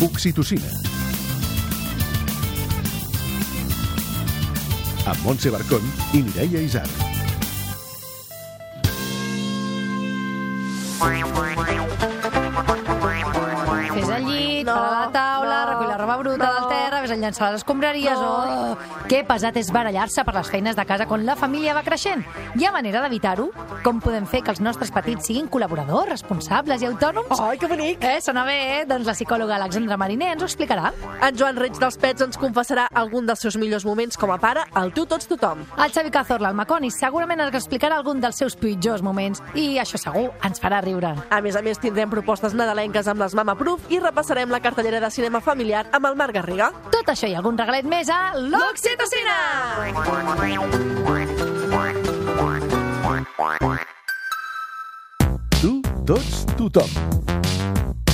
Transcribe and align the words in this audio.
Oxitocina. 0.00 0.64
Amb 5.04 5.20
Montse 5.26 5.50
Barcón 5.52 5.84
i 6.16 6.22
Mireia 6.24 6.62
Isar. 6.64 6.86
Fes 13.90 14.08
el 14.08 14.24
llit, 14.24 14.64
no, 14.64 14.72
para 14.72 14.90
la 14.90 15.10
taula, 15.12 15.58
no, 15.60 15.70
recull 15.72 15.88
la 15.88 15.98
roba 15.98 16.16
bruta 16.16 16.46
no. 16.46 16.54
del 16.54 16.69
ves 17.10 17.18
a 17.18 17.20
llançar 17.20 17.50
les 17.50 17.60
escombraries 17.60 18.18
no. 18.18 18.74
o... 18.74 19.06
Que 19.10 19.22
pesat 19.26 19.56
és 19.58 19.70
barallar-se 19.74 20.22
per 20.24 20.34
les 20.36 20.50
feines 20.50 20.76
de 20.78 20.84
casa 20.86 21.06
quan 21.10 21.24
la 21.26 21.36
família 21.36 21.74
va 21.74 21.82
creixent. 21.82 22.22
Hi 22.56 22.66
ha 22.66 22.72
manera 22.72 23.02
d'evitar-ho? 23.02 23.48
Com 23.84 24.00
podem 24.02 24.26
fer 24.30 24.42
que 24.46 24.52
els 24.54 24.60
nostres 24.62 24.92
petits 24.94 25.26
siguin 25.26 25.48
col·laboradors, 25.50 26.08
responsables 26.10 26.82
i 26.82 26.88
autònoms? 26.90 27.40
Ai, 27.40 27.58
que 27.58 27.70
bonic! 27.70 28.04
Eh, 28.04 28.20
sona 28.22 28.44
bé, 28.46 28.58
eh? 28.76 28.84
Doncs 28.88 29.08
la 29.08 29.16
psicòloga 29.16 29.56
Alexandra 29.56 29.98
Mariner 30.00 30.32
ens 30.34 30.44
ho 30.44 30.48
explicarà. 30.48 30.92
En 31.26 31.38
Joan 31.38 31.58
Reig 31.58 31.78
dels 31.80 31.98
Pets 32.00 32.26
ens 32.28 32.38
confessarà 32.40 32.86
algun 32.94 33.26
dels 33.26 33.42
seus 33.42 33.58
millors 33.60 33.86
moments 33.88 34.18
com 34.20 34.30
a 34.30 34.38
pare 34.42 34.66
al 34.78 34.94
Tu 34.94 35.06
Tots 35.10 35.30
Tothom. 35.30 35.64
El 35.78 35.94
Xavi 35.94 36.14
Cazorla, 36.14 36.52
el 36.52 36.58
Maconi, 36.58 36.92
segurament 36.94 37.42
ens 37.46 37.58
explicarà 37.58 37.98
algun 37.98 38.22
dels 38.22 38.38
seus 38.38 38.56
pitjors 38.60 39.02
moments 39.02 39.42
i 39.58 39.80
això 39.82 39.98
segur 40.00 40.28
ens 40.46 40.62
farà 40.62 40.82
riure. 40.84 41.14
A 41.30 41.40
més 41.42 41.58
a 41.58 41.64
més, 41.64 41.80
tindrem 41.82 42.12
propostes 42.12 42.54
nadalenques 42.54 43.08
amb 43.10 43.24
les 43.24 43.34
Mama 43.34 43.56
Proof 43.58 43.90
i 43.90 43.98
repassarem 43.98 44.52
la 44.52 44.62
cartellera 44.62 45.00
de 45.02 45.10
cinema 45.10 45.42
familiar 45.42 45.86
amb 45.96 46.06
el 46.06 46.18
Marc 46.20 46.36
Garriga. 46.36 46.70
Tot 46.92 46.99
això 47.08 47.28
i 47.30 47.34
algun 47.34 47.56
regalet 47.56 47.86
més 47.88 48.10
a 48.12 48.34
l'Oxitocina! 48.36 49.36
Tu, 55.60 55.72
tots, 56.06 56.44
tothom. 56.58 56.90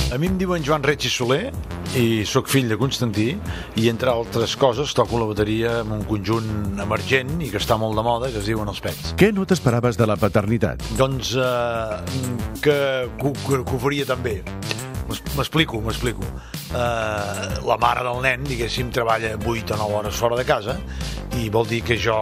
A 0.07 0.17
mi 0.17 0.29
em 0.31 0.37
diuen 0.39 0.63
Joan 0.63 0.85
Reig 0.87 1.03
i 1.03 1.11
Soler 1.11 1.51
i 1.99 2.23
sóc 2.27 2.47
fill 2.51 2.69
de 2.71 2.77
Constantí 2.79 3.27
i 3.79 3.89
entre 3.91 4.11
altres 4.11 4.55
coses 4.59 4.93
toco 4.95 5.19
la 5.19 5.27
bateria 5.27 5.81
en 5.81 5.91
un 5.97 6.05
conjunt 6.07 6.79
emergent 6.83 7.41
i 7.43 7.49
que 7.51 7.59
està 7.59 7.77
molt 7.79 7.97
de 7.97 8.05
moda 8.07 8.31
que 8.31 8.39
es 8.39 8.47
diuen 8.47 8.71
els 8.71 8.79
Pets. 8.83 9.13
Què 9.19 9.33
no 9.35 9.45
t'esperaves 9.47 9.99
de 9.99 10.07
la 10.07 10.15
paternitat? 10.19 10.83
Doncs 10.99 11.35
eh, 11.35 11.99
que, 12.61 12.77
que, 13.19 13.33
que, 13.43 13.63
que 13.63 13.75
ho 13.75 13.81
faria 13.83 14.07
també. 14.07 14.39
M'explico, 15.07 15.79
m'explico. 15.79 16.23
Uh, 16.71 17.63
la 17.65 17.77
mare 17.79 18.03
del 18.03 18.19
nen, 18.25 18.43
diguéssim, 18.43 18.89
treballa 18.91 19.35
8 19.39 19.73
o 19.73 19.77
9 19.77 19.99
hores 20.01 20.15
fora 20.19 20.35
de 20.35 20.43
casa 20.43 20.75
i 21.39 21.47
vol 21.53 21.67
dir 21.69 21.81
que 21.85 21.95
jo 21.99 22.17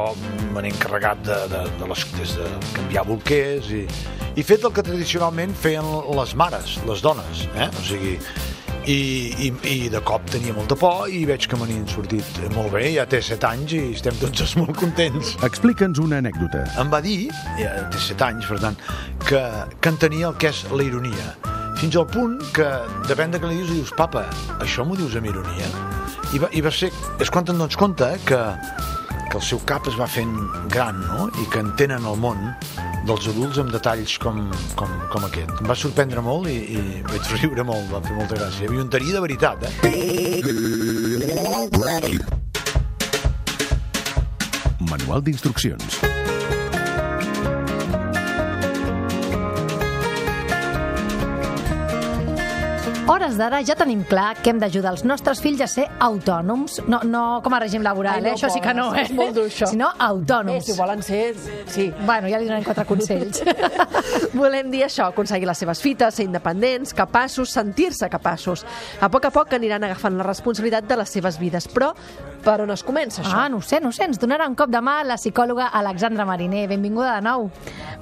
me 0.54 0.62
n'he 0.62 0.74
encarregat 0.74 1.24
de, 1.26 1.38
de, 1.50 1.62
de 1.80 1.90
les, 1.90 2.06
des 2.20 2.36
de 2.38 2.50
canviar 2.76 3.06
bolquers 3.08 3.72
i, 3.74 3.86
i 4.36 4.44
fet 4.46 4.68
el 4.68 4.74
que 4.76 4.84
tradicionalment 4.86 5.56
feien 5.58 5.88
les 6.20 6.36
mares, 6.38 6.78
les 6.86 7.02
dones, 7.02 7.48
eh? 7.56 7.70
O 7.72 7.86
sigui, 7.88 8.20
i, 8.86 8.98
i, 9.48 9.50
i 9.72 9.90
de 9.90 10.02
cop 10.06 10.28
tenia 10.30 10.54
molta 10.54 10.78
por 10.78 11.10
i 11.10 11.24
veig 11.26 11.48
que 11.50 11.58
me 11.58 11.66
n'hi 11.70 11.80
han 11.82 11.90
sortit 11.90 12.38
molt 12.54 12.70
bé, 12.76 12.86
ja 12.94 13.08
té 13.10 13.22
7 13.24 13.50
anys 13.50 13.76
i 13.78 13.84
estem 13.96 14.18
tots 14.22 14.56
molt 14.62 14.78
contents. 14.78 15.36
Explica'ns 15.48 16.02
una 16.04 16.22
anècdota. 16.22 16.68
Em 16.82 16.94
va 16.94 17.02
dir, 17.06 17.32
ja 17.58 17.74
té 17.90 18.06
7 18.12 18.30
anys, 18.30 18.50
per 18.52 18.62
tant, 18.62 18.80
que, 19.26 19.44
que 19.80 19.96
entenia 19.96 20.30
el 20.30 20.42
que 20.42 20.54
és 20.54 20.66
la 20.76 20.86
ironia 20.86 21.36
fins 21.80 21.96
al 22.00 22.08
punt 22.08 22.40
que, 22.56 22.68
depèn 23.10 23.34
de 23.34 23.40
què 23.42 23.50
li 23.50 23.60
dius, 23.60 23.72
dius, 23.74 23.92
papa, 23.98 24.26
això 24.64 24.86
m'ho 24.88 24.96
dius 24.98 25.16
amb 25.20 25.28
ironia? 25.30 25.68
I 26.34 26.40
va, 26.42 26.50
i 26.56 26.62
va 26.64 26.72
ser, 26.74 26.90
és 27.22 27.32
quan 27.32 27.46
te'n 27.48 27.60
dones 27.60 27.78
compte 27.80 28.08
que, 28.28 28.40
que 29.30 29.38
el 29.38 29.44
seu 29.44 29.60
cap 29.68 29.88
es 29.92 29.98
va 30.00 30.08
fent 30.10 30.34
gran, 30.72 31.02
no?, 31.04 31.30
i 31.42 31.46
que 31.52 31.60
entenen 31.64 32.08
el 32.08 32.18
món 32.22 32.40
dels 33.06 33.28
adults 33.30 33.60
amb 33.62 33.72
detalls 33.76 34.18
com, 34.22 34.40
com, 34.80 34.90
com 35.14 35.28
aquest. 35.28 35.52
Em 35.60 35.68
va 35.70 35.78
sorprendre 35.78 36.24
molt 36.26 36.50
i, 36.50 36.58
i 36.78 37.04
vaig 37.06 37.24
riure 37.36 37.64
molt, 37.68 37.92
va 37.94 38.02
fer 38.06 38.16
molta 38.18 38.40
gràcia. 38.40 38.72
Aviontaria 38.72 39.14
de 39.20 39.22
veritat, 39.28 39.58
eh? 39.68 39.72
Manual 44.90 45.22
d'instruccions. 45.26 46.15
Hores 53.08 53.38
d'ara 53.38 53.60
ja 53.66 53.76
tenim 53.78 54.02
clar 54.08 54.36
que 54.42 54.50
hem 54.50 54.60
d'ajudar 54.60 54.92
els 54.96 55.04
nostres 55.06 55.40
fills 55.44 55.62
a 55.62 55.68
ser 55.70 55.86
autònoms. 56.02 56.80
No, 56.90 57.02
no 57.06 57.40
com 57.46 57.54
a 57.54 57.60
règim 57.62 57.84
laboral, 57.86 58.18
Ai, 58.18 58.24
no 58.24 58.32
eh? 58.32 58.34
això 58.38 58.50
sí 58.54 58.62
que 58.64 58.74
no, 58.74 58.88
eh? 58.96 59.04
És 59.06 59.12
molt 59.16 59.36
dur, 59.38 59.46
això. 59.50 59.70
Sinó 59.70 59.92
autònoms. 60.08 60.58
Eh, 60.58 60.66
si 60.66 60.78
volen 60.78 61.04
ser... 61.06 61.22
Sí. 61.72 61.88
Bueno, 62.06 62.30
ja 62.32 62.40
li 62.42 62.50
donem 62.50 62.66
quatre 62.66 62.86
consells. 62.90 63.44
Volem 64.42 64.72
dir 64.74 64.86
això, 64.88 65.10
aconseguir 65.12 65.50
les 65.50 65.62
seves 65.62 65.84
fites, 65.84 66.18
ser 66.18 66.26
independents, 66.26 66.96
capaços, 66.98 67.54
sentir-se 67.54 68.10
capaços. 68.10 68.66
A 69.02 69.12
poc 69.14 69.30
a 69.30 69.34
poc 69.36 69.54
aniran 69.58 69.86
agafant 69.86 70.18
la 70.18 70.26
responsabilitat 70.26 70.90
de 70.90 71.00
les 71.04 71.16
seves 71.20 71.40
vides, 71.42 71.70
però 71.72 71.94
per 72.46 72.60
on 72.66 72.74
es 72.74 72.86
comença, 72.86 73.22
això? 73.22 73.46
Ah, 73.46 73.50
no 73.50 73.62
sé, 73.62 73.82
no 73.84 73.94
sé. 73.94 74.10
Ens 74.10 74.22
donarà 74.22 74.50
un 74.50 74.58
cop 74.58 74.74
de 74.74 74.82
mà 74.82 75.02
la 75.06 75.20
psicòloga 75.22 75.70
Alexandra 75.74 76.26
Mariner. 76.26 76.68
Benvinguda 76.74 77.20
de 77.20 77.26
nou. 77.30 77.50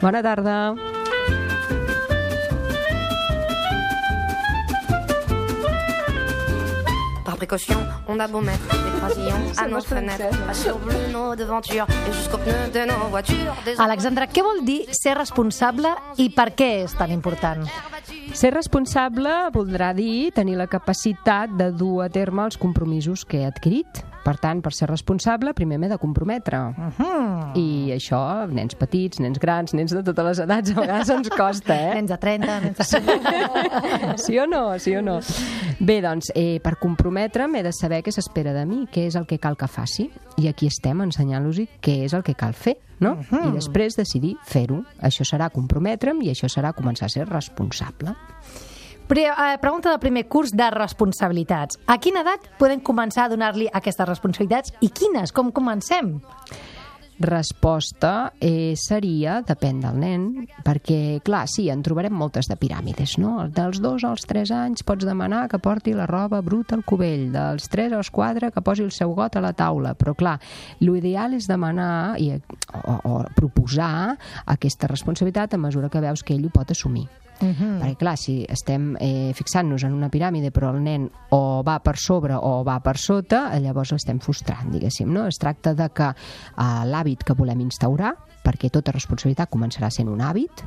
Bona 0.02 0.24
tarda. 0.24 1.03
Précaution, 7.44 7.78
on 8.08 8.20
a 8.20 8.28
beau 8.28 8.40
mettre 8.40 8.64
des 8.72 9.00
croisillons 9.00 9.52
à 9.58 9.68
nos 9.68 9.82
fenêtres, 9.82 10.30
pas 10.46 10.54
sur 10.54 10.80
nos 11.12 11.36
devantures 11.36 11.86
et 12.08 12.14
jusqu'aux 12.14 12.38
pneus 12.38 12.72
de 12.74 12.88
nos 12.88 13.10
voitures. 13.10 13.54
Alexandra, 13.78 14.28
què 14.32 14.44
vol 14.46 14.64
dir 14.64 14.88
ser 14.96 15.18
responsable 15.20 15.92
i 16.24 16.30
per 16.32 16.54
què 16.56 16.70
és 16.86 16.96
tan 16.96 17.12
important? 17.12 17.68
Ser 18.34 18.54
responsable 18.56 19.34
voldrà 19.54 19.92
dir 19.98 20.32
tenir 20.32 20.56
la 20.56 20.70
capacitat 20.72 21.52
de 21.60 21.72
dur 21.76 22.06
a 22.06 22.10
terme 22.10 22.48
els 22.48 22.58
compromisos 22.58 23.28
que 23.28 23.44
he 23.44 23.50
adquirit. 23.50 24.06
Per 24.24 24.38
tant, 24.40 24.62
per 24.64 24.72
ser 24.72 24.88
responsable, 24.88 25.52
primer 25.54 25.78
m'he 25.82 25.90
de 25.92 25.98
comprometre. 26.00 26.58
Uh 26.58 26.92
-huh. 26.98 27.58
I 27.60 27.92
això, 27.92 28.48
nens 28.48 28.76
petits, 28.76 29.20
nens 29.20 29.40
grans, 29.40 29.74
nens 29.74 29.92
de 29.92 30.04
totes 30.04 30.26
les 30.26 30.40
edats, 30.40 30.72
a 30.72 30.80
vegades 30.80 31.10
ens 31.10 31.30
costa, 31.30 31.76
eh? 31.76 31.96
Nens 31.96 32.10
de 32.10 32.18
30, 32.18 32.60
nens 32.62 32.78
de 32.78 32.84
60. 32.84 34.18
sí 34.26 34.40
o 34.40 34.48
no? 34.48 34.80
Sí 34.80 34.96
o 34.96 35.02
no? 35.02 35.20
Bé, 35.80 36.02
doncs, 36.02 36.32
eh, 36.36 36.60
per 36.64 36.78
comprometre'm 36.80 37.56
he 37.56 37.64
de 37.64 37.74
saber 37.74 38.02
què 38.04 38.12
s'espera 38.12 38.54
de 38.54 38.66
mi, 38.66 38.88
què 38.88 39.08
és 39.08 39.16
el 39.16 39.26
que 39.26 39.40
cal 39.40 39.58
que 39.58 39.68
faci. 39.68 40.10
I 40.38 40.48
aquí 40.48 40.68
estem 40.68 41.02
ensenyant-los 41.02 41.60
què 41.82 42.04
és 42.06 42.14
el 42.14 42.24
que 42.24 42.34
cal 42.34 42.54
fer, 42.54 42.78
no? 43.00 43.12
Uh 43.12 43.20
-huh. 43.30 43.50
I 43.50 43.52
després 43.52 43.96
decidir 43.96 44.38
fer-ho. 44.46 44.84
Això 45.02 45.24
serà 45.24 45.50
comprometre'm 45.50 46.22
i 46.22 46.30
això 46.30 46.48
serà 46.48 46.74
començar 46.74 47.06
a 47.06 47.10
ser 47.10 47.28
responsable. 47.28 48.16
Pre 49.08 49.24
eh, 49.28 49.58
pregunta 49.60 49.90
del 49.90 50.00
primer 50.00 50.28
curs 50.28 50.54
de 50.56 50.70
responsabilitats. 50.72 51.80
A 51.92 52.00
quina 52.00 52.24
edat 52.24 52.48
podem 52.60 52.80
començar 52.80 53.28
a 53.28 53.34
donar-li 53.34 53.68
aquestes 53.68 54.08
responsabilitats 54.08 54.74
i 54.82 54.90
quines? 54.96 55.36
Com 55.36 55.52
comencem? 55.52 56.16
Resposta 57.24 58.34
eh, 58.42 58.74
seria, 58.80 59.38
depèn 59.46 59.84
del 59.84 60.00
nen, 60.02 60.24
perquè, 60.66 61.20
clar, 61.24 61.44
sí, 61.52 61.68
en 61.70 61.84
trobarem 61.86 62.16
moltes 62.16 62.50
de 62.50 62.58
piràmides, 62.58 63.18
no? 63.22 63.46
Dels 63.54 63.80
dos 63.84 64.04
als 64.08 64.26
tres 64.28 64.52
anys 64.56 64.84
pots 64.88 65.06
demanar 65.06 65.46
que 65.52 65.62
porti 65.62 65.94
la 65.94 66.08
roba 66.10 66.42
bruta 66.42 66.76
al 66.76 66.84
cubell, 66.88 67.30
dels 67.36 67.70
tres 67.70 67.94
als 67.94 68.10
quatre 68.10 68.50
que 68.52 68.64
posi 68.66 68.84
el 68.88 68.92
seu 68.92 69.14
got 69.14 69.38
a 69.38 69.44
la 69.46 69.54
taula, 69.54 69.94
però, 70.00 70.16
clar, 70.18 70.40
l'ideal 70.82 71.38
és 71.38 71.48
demanar 71.48 72.18
i, 72.20 72.34
o, 72.82 72.96
o 72.98 73.20
proposar 73.38 74.16
aquesta 74.48 74.90
responsabilitat 74.90 75.54
a 75.54 75.62
mesura 75.62 75.92
que 75.94 76.02
veus 76.02 76.26
que 76.26 76.34
ell 76.34 76.48
ho 76.50 76.56
pot 76.56 76.74
assumir. 76.74 77.06
Uh 77.44 77.50
-huh. 77.50 77.80
Perquè, 77.82 77.98
clar, 77.98 78.18
si 78.18 78.46
estem 78.50 78.96
eh, 79.00 79.32
fixant-nos 79.36 79.84
en 79.84 79.94
una 79.94 80.10
piràmide 80.10 80.52
però 80.52 80.74
el 80.74 80.82
nen 80.82 81.10
o 81.30 81.62
va 81.64 81.80
per 81.80 81.98
sobre 81.98 82.36
o 82.36 82.64
va 82.64 82.80
per 82.80 82.98
sota, 82.98 83.60
llavors 83.60 83.92
l'estem 83.92 84.20
frustrant, 84.20 84.72
diguéssim. 84.72 85.12
No? 85.12 85.28
Es 85.28 85.38
tracta 85.38 85.74
de 85.74 85.90
que 85.90 86.10
eh, 86.10 86.84
l'hàbit 86.86 87.24
que 87.24 87.34
volem 87.34 87.60
instaurar, 87.60 88.16
perquè 88.44 88.70
tota 88.70 88.92
responsabilitat 88.92 89.50
començarà 89.50 89.90
sent 89.90 90.10
un 90.10 90.22
hàbit, 90.22 90.64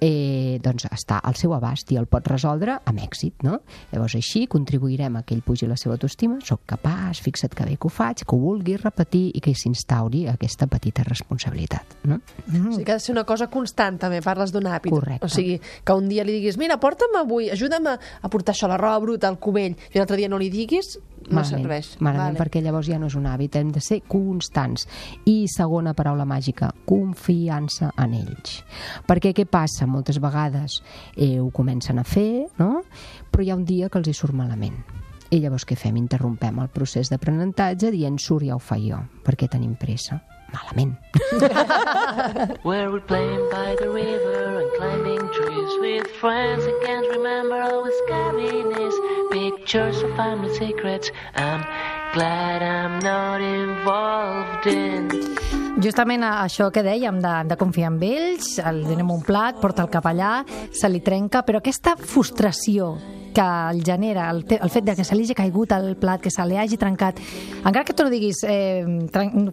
eh, 0.00 0.58
doncs 0.62 0.86
està 0.90 1.20
al 1.24 1.36
seu 1.38 1.54
abast 1.56 1.90
i 1.92 1.98
el 2.00 2.08
pot 2.10 2.26
resoldre 2.28 2.78
amb 2.84 3.02
èxit. 3.02 3.44
No? 3.46 3.60
Llavors 3.92 4.16
així 4.18 4.46
contribuirem 4.50 5.18
a 5.18 5.22
que 5.26 5.36
ell 5.36 5.44
pugi 5.46 5.68
la 5.68 5.78
seva 5.80 5.96
autoestima, 5.96 6.38
soc 6.44 6.64
capaç, 6.68 7.22
fixa't 7.24 7.54
que 7.56 7.66
bé 7.68 7.76
que 7.76 7.88
ho 7.88 7.92
faig, 7.92 8.24
que 8.24 8.36
ho 8.36 8.40
vulgui 8.40 8.76
repetir 8.80 9.30
i 9.34 9.42
que 9.44 9.54
s'instauri 9.56 10.26
aquesta 10.30 10.68
petita 10.70 11.04
responsabilitat. 11.06 11.98
No? 12.04 12.20
Mm. 12.46 12.68
O 12.68 12.74
sigui 12.74 12.86
que 12.86 12.96
ha 12.96 13.00
de 13.00 13.06
ser 13.06 13.14
una 13.16 13.26
cosa 13.28 13.48
constant 13.52 14.00
també, 14.02 14.22
parles 14.24 14.52
d'un 14.54 14.68
hàbit. 14.70 14.92
Correcte. 14.92 15.26
O 15.26 15.32
sigui, 15.32 15.58
que 15.60 15.96
un 15.96 16.08
dia 16.10 16.24
li 16.26 16.38
diguis, 16.38 16.58
mira, 16.60 16.78
porta'm 16.82 17.20
avui, 17.22 17.50
ajuda'm 17.54 17.92
a, 17.92 17.96
a 17.96 18.32
portar 18.32 18.54
això, 18.54 18.70
la 18.70 18.80
roba 18.80 19.02
bruta 19.04 19.30
al 19.30 19.40
cubell, 19.42 19.76
i 19.92 20.00
l'altre 20.00 20.18
dia 20.20 20.30
no 20.32 20.40
li 20.40 20.50
diguis, 20.52 20.96
no 21.28 21.40
malament, 21.40 21.62
serveix. 21.62 21.90
Malament, 22.00 22.34
Vale. 22.34 22.40
perquè 22.40 22.62
llavors 22.62 22.88
ja 22.90 22.98
no 22.98 23.10
és 23.10 23.16
un 23.18 23.26
hàbit, 23.26 23.56
hem 23.58 23.72
de 23.74 23.82
ser 23.84 24.02
constants. 24.08 24.86
I 25.26 25.46
segona 25.50 25.94
paraula 25.94 26.26
màgica, 26.28 26.72
confiança 26.86 27.92
en 28.02 28.14
ells. 28.18 28.60
Perquè 29.08 29.34
què 29.36 29.46
passa? 29.50 29.88
Moltes 29.90 30.20
vegades 30.22 30.80
eh, 31.16 31.38
ho 31.40 31.50
comencen 31.50 31.98
a 31.98 32.04
fer, 32.06 32.46
no? 32.58 32.84
però 33.30 33.44
hi 33.44 33.50
ha 33.50 33.58
un 33.58 33.66
dia 33.68 33.90
que 33.90 33.98
els 34.00 34.08
hi 34.08 34.14
surt 34.16 34.36
malament. 34.36 34.78
I 35.34 35.40
llavors 35.42 35.66
què 35.66 35.74
fem? 35.76 35.96
Interrompem 35.98 36.62
el 36.62 36.70
procés 36.70 37.10
d'aprenentatge 37.10 37.90
dient 37.90 38.18
surt 38.22 38.46
ja 38.46 38.54
ho 38.54 38.62
faig 38.62 38.86
jo, 38.92 39.02
perquè 39.26 39.50
tenim 39.50 39.74
pressa. 39.74 40.20
Malament. 40.54 40.94
Where 42.62 42.90
we're 42.92 43.00
playing 43.00 43.50
by 43.50 43.74
the 43.80 43.90
river 43.90 44.45
climbing 44.76 45.24
trees 45.32 45.72
with 45.80 46.06
friends. 46.20 46.64
I 46.66 46.74
can't 46.84 47.08
remember 47.16 47.60
always 47.60 47.94
these 48.76 48.96
pictures 49.30 50.02
of 50.02 50.14
family 50.16 50.52
secrets. 50.54 51.10
I'm 51.34 51.64
glad 52.12 52.62
I'm 52.62 52.98
not 53.00 53.40
involved 53.40 54.66
in. 54.66 55.08
Justament 55.80 56.24
això 56.24 56.70
que 56.72 56.80
dèiem 56.84 57.20
de, 57.20 57.34
de 57.50 57.56
confiar 57.60 57.90
en 57.92 57.98
ells, 58.00 58.56
el 58.64 58.80
donem 58.86 59.12
un 59.12 59.20
plat, 59.20 59.58
porta'l 59.60 59.90
cap 59.92 60.08
allà, 60.08 60.38
se 60.72 60.88
li 60.88 61.02
trenca, 61.04 61.44
però 61.44 61.60
aquesta 61.60 61.96
frustració 62.00 62.94
que 63.36 63.44
el 63.70 63.82
genera, 63.84 64.30
el, 64.32 64.40
el 64.48 64.70
fet 64.72 64.86
de 64.88 64.94
que 64.96 65.04
se 65.04 65.14
li 65.18 65.26
hagi 65.26 65.34
caigut 65.36 65.72
el 65.76 65.90
plat, 66.00 66.22
que 66.24 66.30
se 66.32 66.44
li 66.48 66.56
hagi 66.56 66.78
trencat, 66.80 67.18
encara 67.60 67.84
que 67.84 67.92
tu 67.92 68.06
no 68.06 68.10
diguis, 68.12 68.40
eh, 68.48 68.80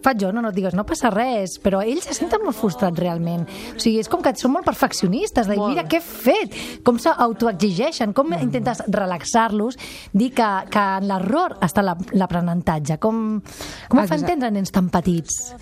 faig 0.00 0.22
jo, 0.22 0.30
no, 0.32 0.40
no 0.40 0.52
digues, 0.56 0.72
no 0.78 0.86
passa 0.88 1.10
res, 1.12 1.58
però 1.60 1.82
ells 1.84 2.08
se 2.08 2.14
senten 2.16 2.40
molt 2.46 2.56
frustrats 2.56 2.96
realment. 2.98 3.44
O 3.76 3.82
sigui, 3.82 3.98
és 4.00 4.08
com 4.08 4.22
que 4.24 4.32
són 4.40 4.54
molt 4.56 4.64
perfeccionistes, 4.64 5.46
de 5.50 5.58
dir, 5.58 5.66
mira, 5.68 5.84
què 5.84 6.00
he 6.00 6.04
fet? 6.04 6.56
Com 6.86 6.96
s'autoexigeixen? 7.02 8.14
Com 8.16 8.32
intentes 8.38 8.80
relaxar-los? 8.88 9.76
Dir 10.16 10.30
que, 10.32 10.48
que 10.72 10.84
en 11.02 11.08
l'error 11.10 11.58
està 11.64 11.82
la- 11.84 11.96
l'aprenentatge. 12.16 12.96
Com, 13.02 13.20
com 13.42 13.98
ho 14.00 14.06
fa 14.06 14.14
Exacte. 14.14 14.22
entendre 14.24 14.50
nens 14.54 14.72
tan 14.72 14.88
petits? 14.94 15.52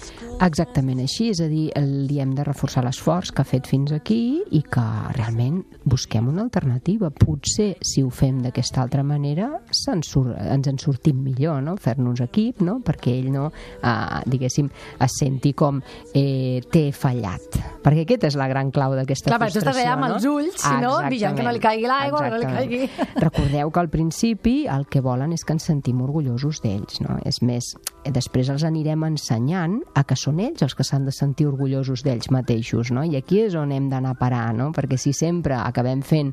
Exactament 0.43 1.01
així, 1.03 1.31
és 1.33 1.41
a 1.43 1.49
dir, 1.51 1.71
li 1.83 2.21
hem 2.23 2.37
de 2.39 2.45
reforçar 2.47 2.85
l'esforç 2.87 3.33
que 3.33 3.43
ha 3.43 3.49
fet 3.49 3.67
fins 3.71 3.93
aquí 3.97 4.43
i 4.55 4.63
que 4.63 4.85
realment 5.17 5.63
busquem 5.85 6.29
una 6.31 6.45
alternativa. 6.47 7.11
Potser, 7.11 7.73
si 7.83 8.03
ho 8.05 8.11
fem 8.13 8.41
d'aquesta 8.45 8.83
altra 8.83 9.03
manera, 9.03 9.49
se'n 9.73 10.03
surt, 10.07 10.37
ens 10.39 10.69
en 10.71 10.79
sortim 10.79 11.23
millor, 11.25 11.63
no? 11.65 11.77
fer-nos 11.81 12.21
equip, 12.25 12.61
no? 12.63 12.79
perquè 12.85 13.17
ell 13.19 13.31
no, 13.35 13.49
eh, 13.83 14.21
diguéssim, 14.31 14.69
es 15.01 15.17
senti 15.19 15.53
com 15.59 15.81
eh, 16.15 16.61
té 16.73 16.91
fallat. 16.93 17.59
Perquè 17.83 18.05
aquesta 18.07 18.29
és 18.31 18.37
la 18.39 18.47
gran 18.51 18.71
clau 18.71 18.95
d'aquesta 18.95 19.31
Clar, 19.33 19.41
perquè 19.43 19.57
frustració. 19.59 19.81
estàs 19.81 19.83
allà 19.83 19.97
amb 19.97 20.07
no? 20.07 20.15
els 20.17 20.27
ulls, 20.31 20.61
si 20.63 20.75
no, 20.83 20.93
vigilant 21.11 21.37
que 21.41 21.47
no 21.49 21.53
li 21.57 21.63
caigui 21.65 21.89
l'aigua, 21.91 22.23
no 22.31 22.39
li 22.43 22.47
caigui- 22.53 22.91
Recordeu 23.27 23.71
que 23.75 23.81
al 23.83 23.91
principi 23.91 24.57
el 24.71 24.87
que 24.87 25.01
volen 25.03 25.33
és 25.35 25.45
que 25.45 25.57
ens 25.57 25.67
sentim 25.73 26.01
orgullosos 26.05 26.61
d'ells, 26.63 27.01
no? 27.03 27.19
És 27.27 27.41
més, 27.43 27.73
després 28.13 28.51
els 28.53 28.63
anirem 28.69 29.03
ensenyant 29.09 29.81
a 29.99 30.05
que 30.05 30.17
són 30.19 30.41
ells 30.45 30.63
els 30.63 30.77
que 30.79 30.85
s'han 30.87 31.07
de 31.09 31.13
sentir 31.15 31.47
orgullosos 31.51 32.05
d'ells 32.07 32.31
mateixos, 32.31 32.93
no? 32.95 33.03
I 33.05 33.17
aquí 33.19 33.41
és 33.47 33.57
on 33.59 33.73
hem 33.73 33.89
d'anar 33.91 34.15
a 34.15 34.19
parar, 34.21 34.53
no? 34.55 34.71
Perquè 34.77 34.99
si 35.01 35.13
sempre 35.17 35.57
acabem 35.59 36.03
fent 36.07 36.33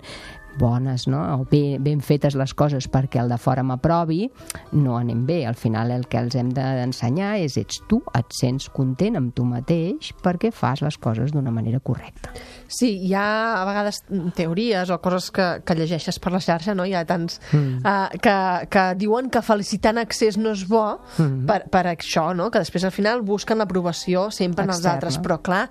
bones, 0.57 1.07
no? 1.07 1.21
o 1.37 1.45
bé, 1.49 1.77
ben 1.79 2.01
fetes 2.01 2.35
les 2.39 2.53
coses 2.53 2.89
perquè 2.91 3.21
el 3.21 3.29
de 3.31 3.37
fora 3.41 3.63
m'aprovi, 3.63 4.29
no 4.73 4.97
anem 4.97 5.25
bé. 5.27 5.43
Al 5.47 5.55
final 5.59 5.91
el 5.95 6.07
que 6.09 6.21
els 6.21 6.35
hem 6.39 6.53
d'ensenyar 6.55 7.35
és 7.43 7.57
ets 7.61 7.83
tu, 7.89 8.01
et 8.17 8.33
sents 8.35 8.69
content 8.73 9.19
amb 9.19 9.35
tu 9.35 9.45
mateix 9.47 10.13
perquè 10.23 10.53
fas 10.55 10.83
les 10.85 10.97
coses 10.97 11.35
d'una 11.35 11.53
manera 11.53 11.79
correcta. 11.79 12.33
Sí, 12.69 12.91
hi 13.07 13.13
ha 13.17 13.25
a 13.59 13.65
vegades 13.65 14.03
teories 14.37 14.91
o 14.93 14.99
coses 15.01 15.31
que, 15.33 15.47
que 15.65 15.75
llegeixes 15.75 16.19
per 16.21 16.31
la 16.35 16.39
xarxa, 16.43 16.75
no? 16.77 16.85
Hi 16.85 16.93
ha 16.93 17.01
tants 17.09 17.39
mm. 17.51 17.79
uh, 17.81 18.19
que, 18.21 18.35
que 18.69 18.83
diuen 19.01 19.31
que 19.33 19.41
felicitar 19.41 19.95
en 19.95 20.03
excés 20.03 20.37
no 20.37 20.51
és 20.53 20.61
bo 20.69 20.83
mm. 21.17 21.47
per, 21.49 21.63
per 21.73 21.83
això, 21.95 22.27
no? 22.37 22.51
Que 22.53 22.61
després 22.61 22.85
al 22.85 22.93
final 22.93 23.23
busquen 23.25 23.57
l'aprovació 23.57 24.27
sempre 24.31 24.63
en 24.67 24.69
els 24.69 24.79
Externa. 24.83 24.95
altres, 24.99 25.17
però 25.25 25.39
clar, 25.41 25.63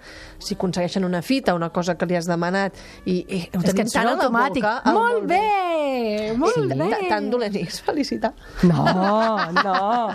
si 0.43 0.57
aconsegueixen 0.59 1.07
una 1.07 1.23
fita, 1.23 1.55
una 1.55 1.71
cosa 1.71 1.95
que 1.97 2.07
li 2.11 2.19
has 2.19 2.27
demanat 2.27 2.75
i, 3.07 3.21
i 3.23 3.41
ho 3.55 3.63
És 3.63 3.73
que 3.73 3.85
tenim 3.87 3.95
a 4.03 4.05
la 4.09 4.17
automàtic. 4.19 4.63
boca... 4.67 4.83
el 4.91 4.99
Molt 4.99 5.29
bé! 5.31 6.35
Molt 6.37 6.55
Sí. 6.59 6.67
bé! 6.69 6.91
Ta- 6.91 6.99
Tan 7.09 7.31
dolent 7.31 7.55
és 7.57 7.79
felicitar. 7.85 8.33
No, 8.67 8.83
no. 9.55 10.11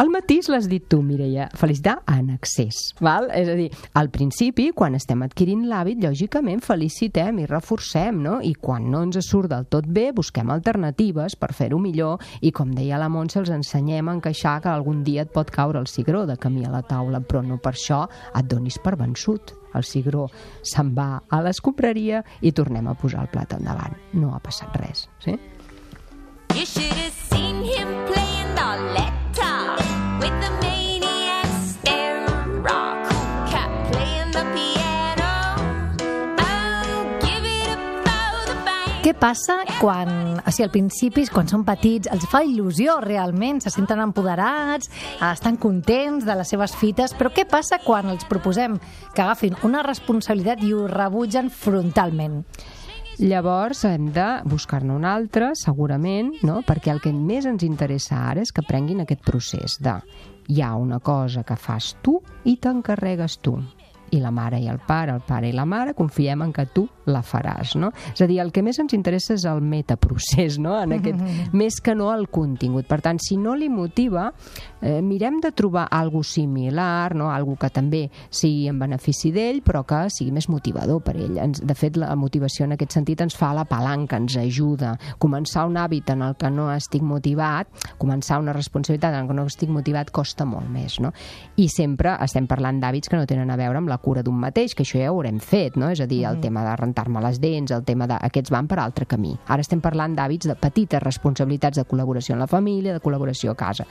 El 0.00 0.10
matís 0.12 0.48
l'has 0.52 0.68
dit 0.70 0.84
tu, 0.90 1.00
Mireia. 1.02 1.48
Felicitar 1.58 1.98
en 2.12 2.30
excés. 2.34 2.92
Val? 3.00 3.30
És 3.34 3.48
a 3.48 3.56
dir, 3.58 3.70
al 3.98 4.10
principi, 4.12 4.70
quan 4.76 4.94
estem 4.98 5.22
adquirint 5.26 5.64
l'hàbit, 5.70 5.98
lògicament 6.10 6.62
felicitem 6.64 7.40
i 7.42 7.46
reforcem, 7.48 8.20
no? 8.24 8.38
I 8.42 8.52
quan 8.58 8.90
no 8.90 9.02
ens 9.06 9.20
surt 9.24 9.50
del 9.52 9.66
tot 9.70 9.86
bé, 9.86 10.10
busquem 10.16 10.50
alternatives 10.50 11.36
per 11.38 11.52
fer-ho 11.56 11.78
millor 11.78 12.20
i, 12.40 12.50
com 12.50 12.74
deia 12.74 12.98
la 13.00 13.10
Montse, 13.12 13.40
els 13.40 13.52
ensenyem 13.54 14.08
a 14.08 14.16
encaixar 14.18 14.58
que 14.64 14.72
algun 14.72 15.04
dia 15.06 15.24
et 15.26 15.32
pot 15.34 15.50
caure 15.54 15.80
el 15.80 15.88
cigró 15.90 16.26
de 16.26 16.36
camí 16.40 16.66
a 16.66 16.74
la 16.74 16.82
taula, 16.82 17.22
però 17.22 17.44
no 17.46 17.60
per 17.62 17.74
això 17.76 18.04
et 18.34 18.50
donis 18.50 18.80
per 18.82 18.96
vençut. 19.00 19.54
El 19.74 19.86
cigró 19.86 20.26
se'n 20.66 20.90
va 20.96 21.22
a 21.30 21.40
l'escombraria 21.44 22.24
i 22.42 22.50
tornem 22.50 22.90
a 22.90 22.96
posar 22.98 23.22
el 23.26 23.30
plat 23.30 23.54
endavant. 23.54 23.94
No 24.18 24.34
ha 24.34 24.42
passat 24.42 24.74
res, 24.82 25.06
sí? 25.22 25.38
You 26.56 26.66
should 26.66 26.98
have 26.98 27.14
seen 27.30 27.62
him 27.62 27.94
playing 28.10 28.29
passa 39.20 39.60
quan, 39.78 40.10
o 40.40 40.50
sigui, 40.50 40.64
al 40.64 40.72
principi, 40.72 41.26
quan 41.28 41.48
són 41.50 41.62
petits, 41.68 42.08
els 42.10 42.24
fa 42.30 42.40
il·lusió 42.46 42.96
realment, 43.04 43.60
se 43.60 43.72
senten 43.72 44.00
empoderats, 44.00 44.88
estan 45.28 45.58
contents 45.60 46.24
de 46.24 46.36
les 46.38 46.48
seves 46.48 46.74
fites, 46.80 47.14
però 47.18 47.32
què 47.34 47.44
passa 47.48 47.78
quan 47.84 48.08
els 48.10 48.24
proposem 48.30 48.78
que 49.14 49.22
agafin 49.22 49.58
una 49.68 49.84
responsabilitat 49.86 50.64
i 50.64 50.72
ho 50.72 50.86
rebutgen 50.88 51.52
frontalment? 51.52 52.40
Llavors 53.20 53.84
hem 53.84 54.08
de 54.16 54.28
buscar-ne 54.48 54.94
un 54.96 55.04
altre, 55.04 55.50
segurament, 55.58 56.32
no? 56.48 56.62
perquè 56.64 56.94
el 56.94 57.02
que 57.04 57.12
més 57.12 57.44
ens 57.44 57.66
interessa 57.66 58.22
ara 58.30 58.40
és 58.40 58.54
que 58.56 58.64
prenguin 58.64 59.04
aquest 59.04 59.20
procés 59.26 59.76
de 59.84 59.98
hi 60.48 60.64
ha 60.64 60.72
una 60.80 61.02
cosa 61.04 61.44
que 61.44 61.58
fas 61.60 61.92
tu 62.00 62.16
i 62.48 62.56
t'encarregues 62.56 63.36
tu 63.44 63.58
i 64.10 64.20
la 64.20 64.30
mare 64.34 64.60
i 64.60 64.68
el 64.68 64.80
pare, 64.86 65.14
el 65.14 65.22
pare 65.26 65.48
i 65.50 65.54
la 65.54 65.66
mare 65.68 65.94
confiem 65.94 66.42
en 66.42 66.52
que 66.52 66.66
tu 66.74 66.86
la 67.10 67.22
faràs, 67.26 67.74
no? 67.78 67.90
És 68.12 68.22
a 68.22 68.28
dir, 68.30 68.38
el 68.42 68.52
que 68.54 68.62
més 68.62 68.78
ens 68.82 68.94
interessa 68.96 69.34
és 69.34 69.44
el 69.48 69.62
metaprocés, 69.64 70.58
no? 70.62 70.76
En 70.80 70.94
aquest, 70.96 71.20
més 71.56 71.80
que 71.82 71.94
no 71.98 72.10
el 72.14 72.28
contingut. 72.32 72.86
Per 72.90 73.00
tant, 73.04 73.20
si 73.22 73.36
no 73.40 73.54
li 73.58 73.68
motiva, 73.72 74.30
eh, 74.80 75.00
mirem 75.02 75.40
de 75.42 75.52
trobar 75.56 75.86
algo 75.90 76.22
similar, 76.26 77.14
no? 77.18 77.30
Algo 77.32 77.56
que 77.60 77.70
també 77.74 78.04
sigui 78.28 78.68
en 78.70 78.78
benefici 78.80 79.32
d'ell, 79.34 79.62
però 79.66 79.84
que 79.86 80.04
sigui 80.12 80.32
més 80.34 80.48
motivador 80.50 81.02
per 81.06 81.16
ell. 81.16 81.38
Ens, 81.42 81.62
de 81.66 81.76
fet, 81.78 81.98
la 82.00 82.14
motivació 82.18 82.66
en 82.66 82.76
aquest 82.76 82.98
sentit 82.98 83.20
ens 83.24 83.36
fa 83.36 83.52
la 83.56 83.66
palanca, 83.68 84.18
ens 84.20 84.36
ajuda. 84.40 84.96
Començar 85.18 85.66
un 85.68 85.78
hàbit 85.80 86.10
en 86.14 86.24
el 86.26 86.36
que 86.40 86.50
no 86.50 86.70
estic 86.74 87.04
motivat, 87.06 87.70
començar 87.98 88.40
una 88.40 88.54
responsabilitat 88.56 89.14
en 89.14 89.24
el 89.24 89.30
que 89.30 89.38
no 89.38 89.46
estic 89.50 89.70
motivat, 89.70 90.10
costa 90.14 90.46
molt 90.48 90.68
més, 90.70 90.98
no? 91.00 91.12
I 91.56 91.68
sempre 91.72 92.16
estem 92.24 92.46
parlant 92.50 92.80
d'hàbits 92.80 93.10
que 93.10 93.18
no 93.18 93.28
tenen 93.28 93.50
a 93.50 93.58
veure 93.60 93.80
amb 93.80 93.90
la 93.90 93.99
cura 94.02 94.22
d'un 94.26 94.36
mateix, 94.40 94.74
que 94.74 94.84
això 94.86 94.98
ja 95.00 95.10
ho 95.10 95.18
haurem 95.18 95.38
fet, 95.40 95.76
no? 95.80 95.90
És 95.92 96.00
a 96.00 96.06
dir, 96.10 96.22
el 96.28 96.40
tema 96.40 96.64
de 96.64 96.74
rentar-me 96.80 97.22
les 97.22 97.40
dents, 97.40 97.72
el 97.76 97.84
tema 97.84 98.08
de... 98.10 98.16
Aquests 98.30 98.52
van 98.52 98.68
per 98.70 98.80
altre 98.82 99.06
camí. 99.06 99.34
Ara 99.48 99.64
estem 99.64 99.80
parlant 99.84 100.14
d'hàbits 100.16 100.48
de 100.50 100.56
petites 100.58 101.02
responsabilitats 101.02 101.80
de 101.80 101.84
col·laboració 101.88 102.34
en 102.36 102.42
la 102.42 102.48
família, 102.50 102.94
de 102.96 103.02
col·laboració 103.04 103.54
a 103.54 103.58
casa. 103.58 103.86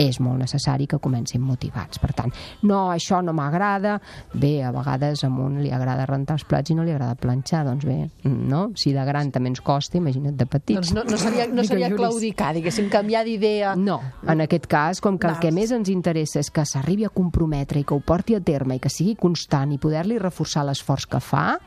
És 0.00 0.18
molt 0.20 0.40
necessari 0.42 0.86
que 0.90 0.98
comencin 1.02 1.42
motivats. 1.44 2.00
Per 2.02 2.12
tant, 2.16 2.32
no, 2.66 2.88
això 2.92 3.22
no 3.22 3.34
m'agrada. 3.36 3.98
Bé, 4.34 4.62
a 4.64 4.72
vegades 4.74 5.24
a 5.24 5.30
un 5.30 5.60
li 5.62 5.70
agrada 5.72 6.06
rentar 6.08 6.38
els 6.38 6.46
plats 6.48 6.72
i 6.72 6.76
no 6.78 6.84
li 6.86 6.94
agrada 6.94 7.14
planxar. 7.14 7.64
Doncs 7.68 7.86
bé, 7.86 7.98
no? 8.24 8.64
Si 8.76 8.92
de 8.92 9.04
gran 9.06 9.30
també 9.34 9.52
ens 9.52 9.62
costa, 9.62 9.98
imagina't 10.00 10.36
de 10.38 10.48
petits. 10.48 10.80
Doncs 10.80 10.94
no, 10.96 11.06
no 11.08 11.20
seria, 11.20 11.46
no 11.46 11.64
seria 11.64 11.92
claudicar, 11.94 12.52
diguéssim, 12.56 12.90
canviar 12.92 13.24
d'idea. 13.28 13.76
No, 13.76 14.00
en 14.26 14.44
aquest 14.44 14.66
cas, 14.70 15.00
com 15.00 15.18
que 15.18 15.30
el 15.30 15.38
que 15.38 15.50
Vals. 15.52 15.60
més 15.60 15.74
ens 15.76 15.92
interessa 15.92 16.40
és 16.40 16.50
que 16.50 16.64
s'arribi 16.66 17.06
a 17.06 17.12
comprometre 17.12 17.80
i 17.80 17.86
que 17.86 17.94
ho 17.94 18.02
porti 18.04 18.34
a 18.34 18.42
terme 18.42 18.76
i 18.76 18.82
que 18.82 18.90
sigui 18.92 19.14
constant 19.20 19.51
i 19.74 19.78
poder-li 19.80 20.16
reforçar 20.22 20.64
l'esforç 20.64 21.04
que 21.12 21.20
fa, 21.20 21.58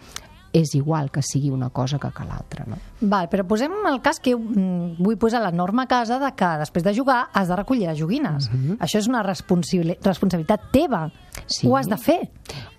és 0.55 0.71
igual 0.77 1.09
que 1.11 1.21
sigui 1.25 1.49
una 1.51 1.69
cosa 1.69 1.99
que 1.99 2.11
que 2.15 2.23
l'altra, 2.23 2.63
no? 2.69 2.77
Val, 3.01 3.27
però 3.29 3.43
posem 3.43 3.73
el 3.89 3.99
cas 4.01 4.21
que 4.23 4.31
mm, 4.35 4.95
vull 5.03 5.17
posar 5.19 5.41
la 5.43 5.51
norma 5.51 5.83
a 5.83 5.87
casa 5.91 6.15
de 6.21 6.29
que 6.37 6.47
després 6.61 6.83
de 6.85 6.93
jugar 6.95 7.25
has 7.33 7.49
de 7.51 7.55
recollir 7.59 7.89
les 7.89 7.99
joguines. 7.99 8.47
Això 8.79 9.01
és 9.01 9.07
una 9.11 9.21
responsabili- 9.25 9.97
responsabilitat 10.01 10.69
teva. 10.71 11.09
Sí. 11.51 11.67
Ho 11.67 11.75
has 11.75 11.89
de 11.91 11.97
fer, 11.99 12.29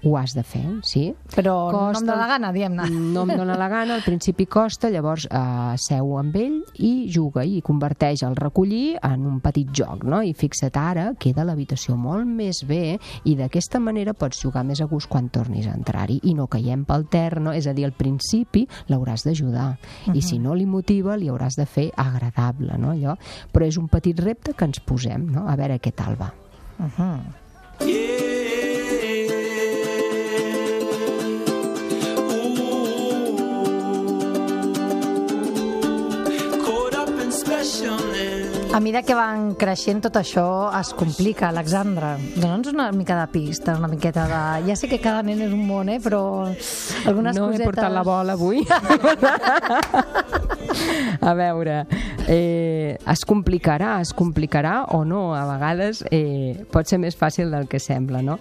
Ho 0.07 0.17
has 0.17 0.33
de 0.33 0.43
fer, 0.43 0.63
sí. 0.83 1.11
però 1.35 1.71
no 1.73 1.99
em 1.99 2.07
dóna 2.07 2.17
la 2.17 2.27
gana, 2.31 2.53
diguem-ne. 2.55 2.87
No 3.13 3.25
em 3.27 3.35
dóna 3.37 3.57
la 3.59 3.69
gana, 3.69 3.95
al 3.99 4.03
principi 4.07 4.47
costa, 4.47 4.89
llavors 4.89 5.27
eh, 5.29 5.75
seu 5.77 6.15
amb 6.19 6.35
ell 6.41 6.63
i 6.81 7.11
juga 7.13 7.45
i 7.45 7.61
converteix 7.61 8.23
el 8.25 8.37
recollir 8.39 8.97
en 9.03 9.27
un 9.27 9.41
petit 9.45 9.69
joc, 9.77 10.05
no? 10.09 10.23
I 10.23 10.33
fixa't 10.33 10.79
ara, 10.81 11.11
queda 11.21 11.45
l'habitació 11.45 11.97
molt 12.01 12.25
més 12.27 12.63
bé 12.67 12.97
i 13.25 13.35
d'aquesta 13.37 13.79
manera 13.83 14.15
pots 14.15 14.41
jugar 14.41 14.65
més 14.65 14.81
a 14.81 14.87
gust 14.89 15.11
quan 15.13 15.29
tornis 15.29 15.67
a 15.69 15.75
entrar-hi 15.77 16.21
i 16.25 16.33
no 16.39 16.47
caiem 16.47 16.87
pel 16.89 17.05
terra, 17.13 17.41
no? 17.43 17.53
És 17.53 17.66
a 17.71 17.75
dir, 17.77 17.87
al 17.89 17.95
principi 17.97 18.67
l'hauràs 18.91 19.27
d'ajudar 19.27 19.69
i 20.15 20.23
si 20.23 20.39
no 20.43 20.55
li 20.55 20.67
motiva 20.67 21.17
li 21.17 21.31
hauràs 21.33 21.59
de 21.59 21.67
fer 21.67 21.91
agradable, 21.97 22.79
no? 22.79 22.93
Allò. 22.97 23.17
Però 23.53 23.67
és 23.67 23.79
un 23.79 23.89
petit 23.89 24.19
repte 24.21 24.55
que 24.55 24.65
ens 24.69 24.81
posem, 24.81 25.31
no? 25.33 25.47
A 25.49 25.57
veure 25.57 25.81
què 25.83 25.93
tal 25.95 26.17
va. 26.21 26.31
A 38.77 38.81
mesura 38.85 39.01
que 39.09 39.15
van 39.17 39.55
creixent 39.57 40.03
tot 40.05 40.19
això 40.21 40.69
es 40.77 40.91
complica, 40.93 41.47
Alexandra. 41.49 42.11
Dóna'ns 42.37 42.69
una 42.75 42.91
mica 42.93 43.17
de 43.17 43.25
pista, 43.33 43.73
una 43.81 43.89
miqueta 43.89 44.27
de... 44.29 44.41
Ja 44.69 44.77
sé 44.77 44.91
que 44.91 44.99
cada 45.01 45.23
nen 45.25 45.41
és 45.47 45.55
un 45.57 45.63
món, 45.65 45.89
eh? 45.89 45.97
però 46.05 46.21
algunes 47.09 47.39
no 47.39 47.47
cosetes... 47.47 47.63
he 47.63 47.71
portat 47.71 47.95
la 47.95 48.05
bola 48.05 48.37
avui. 48.37 48.61
a 51.33 51.33
veure, 51.41 51.79
eh, 52.29 52.99
es 53.01 53.25
complicarà, 53.25 53.97
es 54.05 54.13
complicarà 54.13 54.83
o 54.93 55.07
no, 55.09 55.31
a 55.33 55.47
vegades 55.55 56.05
eh, 56.11 56.67
pot 56.69 56.85
ser 56.85 57.01
més 57.01 57.17
fàcil 57.17 57.57
del 57.57 57.73
que 57.73 57.81
sembla, 57.81 58.21
no? 58.21 58.37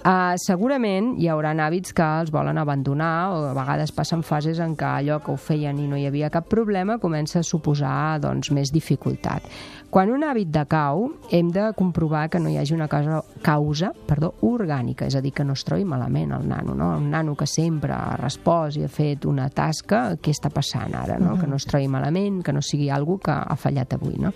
Uh, 0.00 0.32
segurament 0.40 1.10
hi 1.20 1.26
haurà 1.28 1.50
hàbits 1.52 1.92
que 1.92 2.04
els 2.22 2.30
volen 2.32 2.56
abandonar 2.56 3.34
o 3.34 3.40
a 3.50 3.52
vegades 3.52 3.90
passen 3.92 4.22
fases 4.24 4.56
en 4.64 4.72
què 4.72 4.86
allò 4.88 5.18
que 5.20 5.34
ho 5.34 5.36
feien 5.36 5.76
i 5.76 5.84
no 5.90 5.98
hi 6.00 6.06
havia 6.08 6.30
cap 6.32 6.46
problema 6.48 6.96
comença 7.02 7.42
a 7.42 7.44
suposar 7.44 8.16
doncs, 8.22 8.48
més 8.48 8.72
dificultat. 8.72 9.44
Quan 9.90 10.08
un 10.14 10.24
hàbit 10.24 10.48
decau, 10.54 11.10
hem 11.34 11.50
de 11.52 11.66
comprovar 11.76 12.30
que 12.32 12.40
no 12.40 12.48
hi 12.48 12.56
hagi 12.56 12.72
una 12.78 12.88
causa, 12.88 13.20
causa 13.44 13.92
perdó, 14.06 14.32
orgànica, 14.46 15.04
és 15.10 15.18
a 15.18 15.20
dir, 15.20 15.34
que 15.36 15.44
no 15.44 15.52
es 15.58 15.66
trobi 15.68 15.84
malament 15.84 16.32
el 16.32 16.48
nano. 16.48 16.78
No? 16.78 16.94
Un 16.96 17.10
nano 17.10 17.36
que 17.36 17.48
sempre 17.50 17.92
ha 17.92 18.16
respost 18.16 18.80
i 18.80 18.86
ha 18.86 18.88
fet 18.88 19.26
una 19.28 19.50
tasca, 19.52 20.14
què 20.16 20.32
està 20.32 20.48
passant 20.54 20.94
ara? 20.96 21.18
No? 21.20 21.36
Que 21.36 21.50
no 21.50 21.60
es 21.60 21.68
trobi 21.68 21.90
malament, 21.92 22.40
que 22.46 22.54
no 22.56 22.62
sigui 22.64 22.88
algo 22.88 23.18
que 23.20 23.34
ha 23.34 23.58
fallat 23.58 23.98
avui. 23.98 24.16
No? 24.22 24.32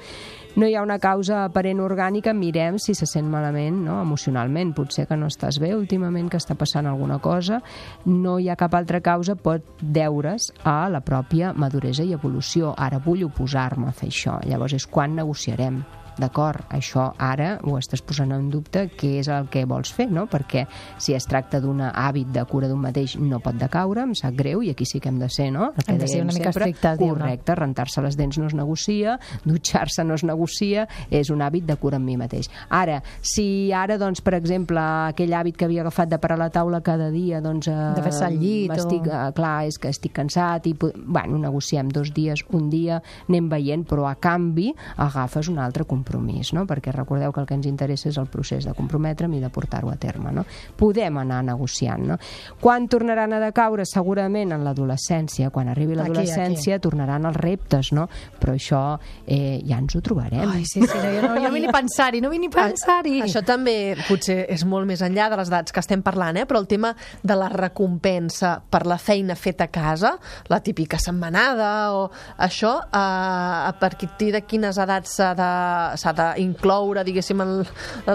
No 0.57 0.69
hi 0.69 0.75
ha 0.77 0.83
una 0.87 1.01
causa 1.03 1.41
aparent 1.45 1.81
orgànica, 1.83 2.31
mirem 2.37 2.77
si 2.79 2.95
se 2.95 3.09
sent 3.11 3.27
malament 3.31 3.81
no? 3.89 3.97
emocionalment. 4.03 4.71
Potser 4.77 5.09
que 5.11 5.19
no 5.19 5.27
estàs 5.33 5.59
bé 5.59 5.73
últimament, 5.75 6.29
que 6.31 6.39
està 6.39 6.55
passant 6.55 6.87
alguna 6.87 7.19
cosa. 7.19 7.59
No 8.07 8.37
hi 8.39 8.47
ha 8.49 8.59
cap 8.61 8.77
altra 8.79 9.03
causa, 9.03 9.35
pot 9.35 9.67
deure's 9.83 10.53
a 10.63 10.77
la 10.95 11.03
pròpia 11.03 11.51
maduresa 11.59 12.07
i 12.07 12.15
evolució. 12.15 12.71
Ara 12.79 13.03
vull 13.03 13.27
oposar-me 13.27 13.91
a 13.91 13.99
fer 13.99 14.13
això. 14.13 14.39
Llavors 14.47 14.79
és 14.79 14.87
quan 14.87 15.19
negociarem 15.19 15.83
d'acord, 16.19 16.65
això 16.71 17.13
ara 17.19 17.59
ho 17.63 17.77
estàs 17.79 18.03
posant 18.05 18.33
en 18.33 18.51
dubte, 18.51 18.87
què 18.99 19.19
és 19.21 19.29
el 19.29 19.49
que 19.53 19.65
vols 19.69 19.93
fer, 19.93 20.07
no? 20.11 20.27
Perquè 20.31 20.67
si 20.99 21.15
es 21.15 21.27
tracta 21.27 21.61
d'un 21.61 21.81
hàbit 21.87 22.29
de 22.35 22.45
cura 22.51 22.69
d'un 22.69 22.81
mateix 22.81 23.17
no 23.19 23.41
pot 23.41 23.55
decaure, 23.61 24.03
em 24.03 24.15
sap 24.15 24.35
greu, 24.39 24.63
i 24.63 24.71
aquí 24.71 24.87
sí 24.87 25.01
que 25.01 25.09
hem 25.09 25.19
de 25.19 25.29
ser, 25.29 25.51
no? 25.53 25.73
El 25.77 25.85
que 25.85 25.93
Hem 25.93 25.99
de 25.99 26.09
ser 26.09 26.23
una 26.23 26.33
mica 26.33 26.53
sempre, 26.53 26.71
estrictes? 26.71 26.99
Correcte, 26.99 27.55
rentar-se 27.55 28.03
les 28.03 28.17
dents 28.17 28.39
no 28.39 28.47
es 28.47 28.55
negocia, 28.55 29.19
dutxar-se 29.45 30.05
no 30.05 30.15
es 30.15 30.25
negocia, 30.25 30.89
és 31.11 31.31
un 31.31 31.41
hàbit 31.43 31.65
de 31.67 31.77
cura 31.77 31.97
amb 31.97 32.07
mi 32.07 32.17
mateix. 32.17 32.49
Ara, 32.71 33.01
si 33.23 33.73
ara, 33.73 33.99
doncs, 33.99 34.21
per 34.25 34.35
exemple, 34.39 34.81
aquell 35.11 35.33
hàbit 35.35 35.57
que 35.57 35.65
havia 35.69 35.83
agafat 35.85 36.09
de 36.11 36.19
parar 36.19 36.37
a 36.39 36.45
la 36.45 36.51
taula 36.51 36.81
cada 36.83 37.11
dia, 37.11 37.41
doncs... 37.45 37.69
Eh, 37.69 37.81
De 37.97 38.03
fer-se 38.03 38.25
al 38.27 38.39
llit 38.39 38.71
o- 38.71 38.75
Estic, 38.75 39.07
eh, 39.07 39.33
clar, 39.37 39.65
és 39.69 39.79
que 39.79 39.89
estic 39.89 40.13
cansat 40.17 40.67
i, 40.67 40.75
bueno, 40.79 41.39
negociem 41.39 41.89
dos 41.89 42.13
dies, 42.15 42.43
un 42.53 42.69
dia, 42.71 43.01
anem 43.29 43.49
veient, 43.49 43.85
però 43.89 44.07
a 44.11 44.15
canvi 44.17 44.73
agafes 44.97 45.49
un 45.49 45.59
altre 45.59 45.85
compromís, 46.05 46.53
no? 46.53 46.67
Perquè 46.69 46.93
recordeu 46.93 47.33
que 47.33 47.41
el 47.41 47.47
que 47.49 47.55
ens 47.57 47.67
interessa 47.67 48.09
és 48.11 48.19
el 48.21 48.27
procés 48.29 48.65
de 48.69 48.75
comprometre'm 48.77 49.33
i 49.35 49.41
de 49.41 49.49
portar-ho 49.51 49.91
a 49.91 49.97
terme, 49.97 50.33
no? 50.33 50.45
Podem 50.77 51.17
anar 51.19 51.43
negociant, 51.45 52.05
no? 52.05 52.17
Quan 52.61 52.89
tornaran 52.89 53.33
a 53.33 53.41
decaure? 53.41 53.87
Segurament 53.89 54.53
en 54.53 54.65
l'adolescència. 54.65 55.51
Quan 55.51 55.69
arribi 55.73 55.95
l'adolescència 55.97 56.79
tornaran 56.83 57.25
els 57.27 57.37
reptes, 57.37 57.93
no? 57.97 58.07
Però 58.41 58.55
això 58.55 58.83
eh, 59.27 59.61
ja 59.67 59.79
ens 59.81 59.97
ho 59.97 60.03
trobarem. 60.05 60.45
Ai, 60.51 60.65
sí, 60.69 60.83
sí, 60.83 60.99
no, 60.99 61.11
jo 61.15 61.23
no, 61.25 61.35
jo 61.41 61.43
no 61.49 61.51
vull 61.55 61.65
ni 61.65 61.73
pensar-hi, 61.73 62.21
no 62.21 62.29
vull 62.33 62.41
ni 62.43 62.51
pensar-hi. 62.53 63.23
Això 63.25 63.43
també 63.47 63.95
potser 64.09 64.45
és 64.53 64.65
molt 64.69 64.87
més 64.87 65.01
enllà 65.05 65.31
de 65.33 65.41
les 65.41 65.49
edats 65.53 65.73
que 65.73 65.81
estem 65.81 66.03
parlant, 66.05 66.37
eh? 66.37 66.45
però 66.47 66.61
el 66.61 66.69
tema 66.69 66.93
de 67.23 67.37
la 67.39 67.49
recompensa 67.49 68.59
per 68.71 68.85
la 68.87 68.99
feina 68.99 69.35
feta 69.37 69.65
a 69.65 69.73
casa, 69.73 70.15
la 70.53 70.61
típica 70.61 70.99
setmanada 71.01 71.93
o 71.97 72.11
això, 72.39 72.75
eh, 72.85 72.91
a 72.99 73.73
partir 73.81 74.33
de 74.35 74.43
quines 74.43 74.77
edats 74.79 75.17
s'ha 75.19 75.33
de- 75.35 75.94
s'ha 76.01 76.13
d'incloure, 76.17 77.05
diguéssim, 77.05 77.41
en 77.41 77.55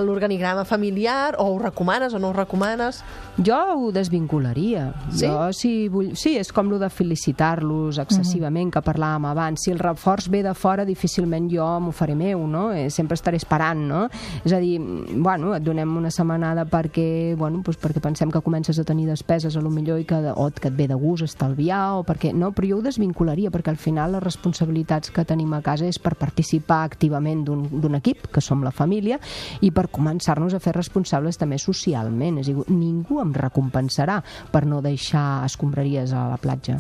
l'organigrama 0.06 0.66
familiar, 0.66 1.36
o 1.40 1.50
ho 1.54 1.60
recomanes 1.60 2.14
o 2.14 2.20
no 2.20 2.30
ho 2.30 2.34
recomanes? 2.34 3.04
Jo 3.40 3.58
ho 3.76 3.92
desvincularia. 3.96 4.94
Sí? 5.12 5.26
Jo, 5.26 5.50
si 5.56 5.88
vull... 5.92 6.12
sí, 6.20 6.36
és 6.40 6.52
com 6.56 6.70
lo 6.72 6.80
de 6.82 6.90
felicitar-los 6.92 8.00
excessivament, 8.04 8.72
que 8.74 8.84
parlàvem 8.84 9.30
abans. 9.30 9.64
Si 9.64 9.72
el 9.72 9.80
reforç 9.80 10.28
ve 10.32 10.44
de 10.44 10.54
fora, 10.58 10.86
difícilment 10.88 11.48
jo 11.52 11.68
m'ho 11.80 11.94
faré 11.96 12.18
meu, 12.20 12.46
no? 12.48 12.70
Eh, 12.76 12.90
sempre 12.92 13.16
estaré 13.16 13.40
esperant, 13.40 13.80
no? 13.88 14.02
És 14.44 14.54
a 14.54 14.60
dir, 14.60 14.80
mm, 14.80 15.22
bueno, 15.24 15.54
et 15.56 15.64
donem 15.64 15.96
una 15.98 16.12
setmanada 16.12 16.66
perquè, 16.66 17.36
bueno, 17.38 17.64
doncs 17.64 17.80
perquè 17.80 18.04
pensem 18.04 18.32
que 18.32 18.42
comences 18.42 18.80
a 18.80 18.84
tenir 18.84 19.08
despeses 19.08 19.56
a 19.56 19.62
lo 19.62 19.70
millor 19.70 20.00
i 20.00 20.06
que, 20.06 20.20
o 20.36 20.50
que 20.52 20.68
et 20.68 20.76
ve 20.76 20.88
de 20.88 20.96
gust 20.96 21.24
estalviar, 21.24 22.00
o 22.00 22.04
perquè... 22.04 22.34
No, 22.34 22.52
però 22.52 22.68
jo 22.68 22.78
ho 22.80 22.82
desvincularia, 22.86 23.52
perquè 23.52 23.72
al 23.72 23.80
final 23.80 24.14
les 24.18 24.24
responsabilitats 24.24 25.12
que 25.12 25.26
tenim 25.26 25.54
a 25.54 25.62
casa 25.62 25.88
és 25.88 26.00
per 26.00 26.16
participar 26.20 26.84
activament 26.84 27.46
d'un 27.46 27.64
d'un 27.72 28.00
equip, 28.00 28.28
que 28.34 28.42
som 28.42 28.64
la 28.64 28.74
família, 28.76 29.20
i 29.62 29.72
per 29.72 29.90
començar-nos 29.94 30.56
a 30.56 30.64
fer 30.64 30.76
responsables 30.78 31.38
també 31.38 31.60
socialment. 31.62 32.40
És 32.40 32.50
a 32.50 32.54
dir, 32.54 32.68
ningú 32.74 33.22
em 33.24 33.34
recompensarà 33.36 34.22
per 34.52 34.66
no 34.66 34.82
deixar 34.86 35.46
escombraries 35.46 36.14
a 36.14 36.28
la 36.32 36.42
platja 36.42 36.80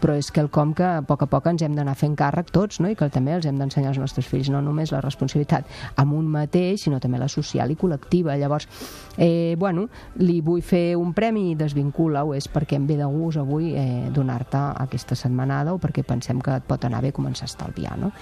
però 0.00 0.14
és 0.18 0.30
que 0.30 0.40
el 0.40 0.48
com 0.50 0.72
que 0.76 0.86
a 0.86 1.02
poc 1.06 1.24
a 1.24 1.28
poc 1.30 1.48
ens 1.50 1.62
hem 1.66 1.74
d'anar 1.76 1.96
fent 1.98 2.14
càrrec 2.18 2.52
tots, 2.54 2.80
no? 2.82 2.90
i 2.90 2.96
que 2.98 3.08
també 3.12 3.34
els 3.36 3.46
hem 3.48 3.58
d'ensenyar 3.58 3.92
als 3.92 4.00
nostres 4.02 4.28
fills 4.30 4.50
no 4.52 4.60
només 4.64 4.92
la 4.94 5.02
responsabilitat 5.04 5.66
amb 5.98 6.14
un 6.18 6.28
mateix, 6.30 6.84
sinó 6.84 7.00
també 7.02 7.20
la 7.20 7.30
social 7.32 7.70
i 7.70 7.78
col·lectiva. 7.78 8.36
Llavors, 8.38 8.68
eh, 9.16 9.56
bueno, 9.58 9.88
li 10.22 10.40
vull 10.44 10.62
fer 10.62 10.96
un 10.96 11.12
premi 11.14 11.50
i 11.52 11.56
desvincula-ho, 11.58 12.34
és 12.38 12.48
perquè 12.52 12.78
em 12.78 12.86
ve 12.86 12.98
de 13.00 13.08
gust 13.10 13.42
avui 13.42 13.74
eh, 13.74 14.08
donar-te 14.14 14.60
aquesta 14.84 15.18
setmanada 15.18 15.74
o 15.74 15.82
perquè 15.82 16.06
pensem 16.06 16.40
que 16.40 16.54
et 16.60 16.68
pot 16.68 16.84
anar 16.84 17.02
bé 17.02 17.12
començar 17.12 17.48
a 17.48 17.52
estalviar, 17.52 17.98
no? 17.98 18.12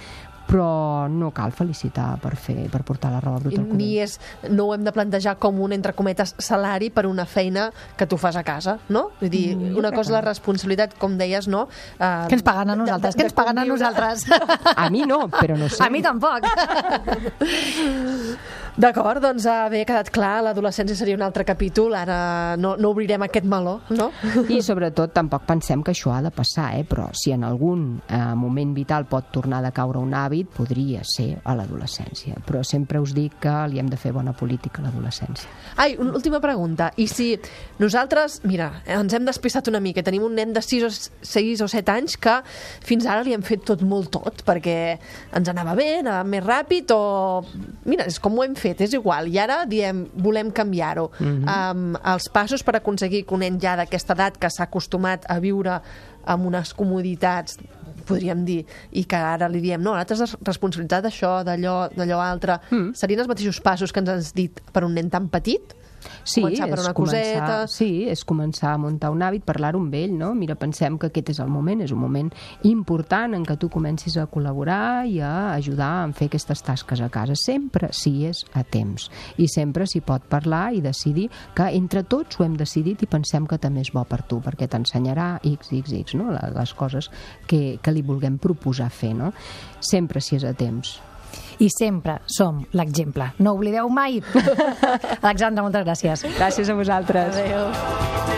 Però 0.47 1.07
no 1.11 1.31
cal 1.35 1.51
felicitar 1.51 2.13
per 2.23 2.37
fer 2.39 2.69
per 2.71 2.79
portar 2.87 3.11
la 3.11 3.19
roba 3.19 3.41
bruta 3.43 3.59
al 3.59 3.65
cubell. 3.67 3.77
Ni 3.77 3.97
és, 3.99 4.15
no 4.49 4.69
ho 4.69 4.73
hem 4.75 4.83
de 4.87 4.93
plantejar 4.95 5.35
com 5.37 5.59
un, 5.61 5.73
entre 5.75 5.91
cometes, 5.93 6.33
salari 6.39 6.89
per 6.89 7.05
una 7.05 7.25
feina 7.27 7.67
que 7.97 8.07
tu 8.07 8.17
fas 8.17 8.35
a 8.39 8.43
casa, 8.47 8.77
no? 8.89 9.09
Vull 9.19 9.29
dir, 9.29 9.55
Mm, 9.57 9.77
una 9.77 9.91
cosa 9.91 10.09
que 10.09 10.13
la 10.17 10.21
responsabilitat, 10.21 10.93
com 10.99 11.17
deies, 11.17 11.47
no? 11.47 11.67
Uh, 11.99 12.27
Que 12.27 12.35
ens 12.35 12.43
paguen 12.43 12.69
a 12.69 12.75
nosaltres, 12.75 13.15
que 13.15 13.23
ens 13.23 13.33
paguen 13.33 13.57
a 13.59 13.65
nosaltres. 13.65 14.25
A 14.75 14.89
mi 14.89 15.03
no, 15.05 15.27
però 15.29 15.57
no 15.57 15.69
sé. 15.69 15.83
A 15.83 15.89
mi 15.89 16.01
tampoc. 16.01 16.43
D'acord, 18.77 19.17
doncs 19.23 19.47
uh, 19.49 19.65
bé, 19.73 19.79
ha 19.81 19.87
quedat 19.89 20.11
clar, 20.13 20.35
l'adolescència 20.45 20.93
seria 20.93 21.17
un 21.17 21.23
altre 21.25 21.41
capítol, 21.47 21.95
ara 21.97 22.53
no, 22.61 22.75
no 22.77 22.91
obrirem 22.93 23.23
aquest 23.25 23.47
meló, 23.49 23.79
no? 23.97 24.11
I 24.53 24.59
sobretot 24.61 25.15
tampoc 25.15 25.47
pensem 25.49 25.81
que 25.81 25.95
això 25.95 26.11
ha 26.13 26.19
de 26.21 26.29
passar, 26.29 26.67
eh? 26.77 26.83
però 26.85 27.07
si 27.17 27.33
en 27.33 27.41
algun 27.47 27.87
eh, 28.05 28.19
moment 28.37 28.75
vital 28.77 29.07
pot 29.09 29.31
tornar 29.33 29.63
a 29.65 29.71
caure 29.73 29.97
un 29.97 30.13
hàbit, 30.13 30.51
podria 30.53 31.01
ser 31.01 31.39
a 31.41 31.55
l'adolescència. 31.57 32.37
Però 32.45 32.61
sempre 32.61 33.01
us 33.01 33.15
dic 33.17 33.39
que 33.41 33.55
li 33.71 33.81
hem 33.81 33.89
de 33.89 33.97
fer 33.97 34.11
bona 34.13 34.35
política 34.37 34.83
a 34.83 34.85
l'adolescència. 34.85 35.49
Ai, 35.81 35.97
una 35.97 36.13
última 36.21 36.37
pregunta. 36.43 36.91
I 37.01 37.09
si 37.09 37.31
nosaltres, 37.81 38.43
mira, 38.45 38.69
ens 38.85 39.17
hem 39.17 39.25
despistat 39.25 39.73
una 39.73 39.81
mica, 39.81 40.05
tenim 40.05 40.29
un 40.29 40.37
nen 40.37 40.53
de 40.53 40.61
6 40.61 40.85
o, 40.85 40.93
6 41.25 41.65
o 41.65 41.71
7 41.73 41.95
anys 41.95 42.19
que 42.21 42.37
fins 42.85 43.09
ara 43.09 43.25
li 43.25 43.33
hem 43.33 43.41
fet 43.41 43.65
tot 43.65 43.81
molt 43.81 44.13
tot, 44.19 44.45
perquè 44.45 44.77
ens 45.33 45.49
anava 45.49 45.73
bé, 45.81 45.95
anava 46.03 46.21
més 46.29 46.45
ràpid, 46.45 46.93
o... 46.93 47.41
Mira, 47.89 48.05
és 48.05 48.21
com 48.21 48.37
ho 48.37 48.45
hem 48.45 48.53
fet, 48.53 48.66
és 48.75 48.93
igual. 48.93 49.27
I 49.27 49.39
ara 49.39 49.65
diem, 49.65 50.05
volem 50.15 50.51
canviar-ho. 50.51 51.11
Mm 51.19 51.25
-hmm. 51.25 51.71
um, 51.71 51.95
els 52.13 52.29
passos 52.29 52.63
per 52.63 52.75
aconseguir 52.75 53.25
que 53.25 53.33
un 53.33 53.39
nen 53.39 53.59
ja 53.59 53.75
d'aquesta 53.75 54.13
edat 54.13 54.37
que 54.37 54.49
s'ha 54.49 54.63
acostumat 54.63 55.25
a 55.29 55.39
viure 55.39 55.81
amb 56.25 56.45
unes 56.45 56.73
comoditats 56.73 57.57
podríem 58.07 58.45
dir, 58.45 58.65
i 58.91 59.03
que 59.03 59.15
ara 59.15 59.49
li 59.51 59.61
diem 59.61 59.83
no, 59.83 59.93
ara 59.93 60.05
t'has 60.05 60.37
responsabilitat 60.47 61.03
d'això, 61.03 61.43
d'allò, 61.43 61.89
d'allò 61.93 62.19
altre, 62.23 62.59
mm. 62.69 62.95
serien 62.95 63.19
els 63.19 63.27
mateixos 63.27 63.59
passos 63.61 63.91
que 63.91 63.99
ens 63.99 64.09
has 64.09 64.33
dit 64.33 64.61
per 64.73 64.83
un 64.87 64.95
nen 64.97 65.09
tan 65.09 65.27
petit? 65.33 65.76
Sí, 66.23 66.41
Començar 66.41 66.67
per 66.69 66.79
una 66.79 66.93
començar, 66.93 67.21
coseta. 67.21 67.67
sí, 67.71 68.05
és 68.09 68.23
començar 68.27 68.73
a 68.73 68.77
muntar 68.77 69.09
un 69.11 69.21
hàbit, 69.23 69.43
parlar-ho 69.47 69.79
amb 69.79 69.93
ell, 69.95 70.13
no? 70.17 70.33
Mira, 70.35 70.55
pensem 70.55 70.97
que 70.99 71.07
aquest 71.07 71.29
és 71.33 71.39
el 71.39 71.47
moment, 71.49 71.81
és 71.81 71.91
un 71.91 71.99
moment 71.99 72.29
important 72.67 73.33
en 73.35 73.45
què 73.47 73.57
tu 73.59 73.69
comencis 73.69 74.17
a 74.17 74.27
col·laborar 74.27 75.07
i 75.09 75.19
a 75.23 75.53
ajudar 75.55 75.89
a 76.03 76.11
fer 76.13 76.27
aquestes 76.29 76.61
tasques 76.63 77.01
a 77.01 77.09
casa, 77.09 77.35
sempre 77.35 77.89
si 77.91 78.25
és 78.27 78.43
a 78.53 78.63
temps. 78.63 79.09
I 79.37 79.47
sempre 79.47 79.87
s'hi 79.87 80.01
pot 80.01 80.23
parlar 80.29 80.73
i 80.75 80.81
decidir 80.81 81.29
que 81.55 81.69
entre 81.75 82.03
tots 82.03 82.39
ho 82.39 82.45
hem 82.45 82.55
decidit 82.59 83.03
i 83.03 83.09
pensem 83.09 83.47
que 83.47 83.57
també 83.57 83.81
és 83.81 83.91
bo 83.93 84.03
per 84.05 84.21
tu, 84.27 84.39
perquè 84.43 84.67
t'ensenyarà 84.67 85.39
x, 85.43 85.71
x, 85.71 85.93
x, 85.93 86.15
no? 86.19 86.31
Les 86.31 86.73
coses 86.73 87.09
que, 87.47 87.79
que 87.81 87.91
li 87.91 88.01
vulguem 88.05 88.37
proposar 88.37 88.89
fer, 88.91 89.13
no? 89.15 89.33
Sempre 89.79 90.21
si 90.21 90.35
és 90.37 90.43
a 90.47 90.53
temps. 90.53 90.97
I 91.59 91.69
sempre 91.73 92.19
som 92.29 92.61
l'exemple. 92.77 93.31
No 93.39 93.55
oblideu 93.57 93.89
mai. 93.89 94.21
Alexandra, 95.27 95.63
moltes 95.63 95.85
gràcies. 95.87 96.25
Gràcies 96.37 96.69
a 96.69 96.77
vosaltres. 96.77 97.41
Adéu. 97.41 98.37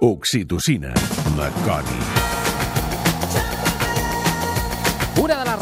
Oxitocina. 0.00 0.94
Maconi. 1.36 2.39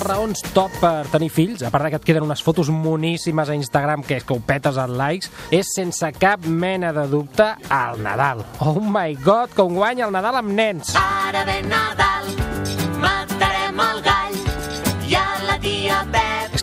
Raons 0.09 0.43
top 0.55 0.73
per 0.81 1.07
tenir 1.12 1.29
fills, 1.33 1.62
a 1.62 1.71
part 1.73 1.91
que 1.93 2.00
et 2.00 2.07
queden 2.09 2.27
unes 2.27 2.43
fotos 2.45 2.71
moníssimes 2.73 3.50
a 3.53 3.57
Instagram 3.59 4.03
que, 4.07 4.21
que 4.25 4.35
ho 4.35 4.41
petes 4.41 4.81
en 4.81 4.97
likes, 4.99 5.31
és 5.55 5.69
sense 5.77 6.12
cap 6.19 6.47
mena 6.49 6.95
de 6.97 7.07
dubte 7.11 7.53
el 7.69 8.03
Nadal. 8.03 8.45
Oh 8.65 8.81
my 8.81 9.19
god, 9.25 9.53
com 9.57 9.77
guanya 9.77 10.09
el 10.09 10.15
Nadal 10.17 10.41
amb 10.41 10.55
nens! 10.57 10.95
Ara 10.99 11.45
ve 11.49 11.61
Nadal, 11.69 12.08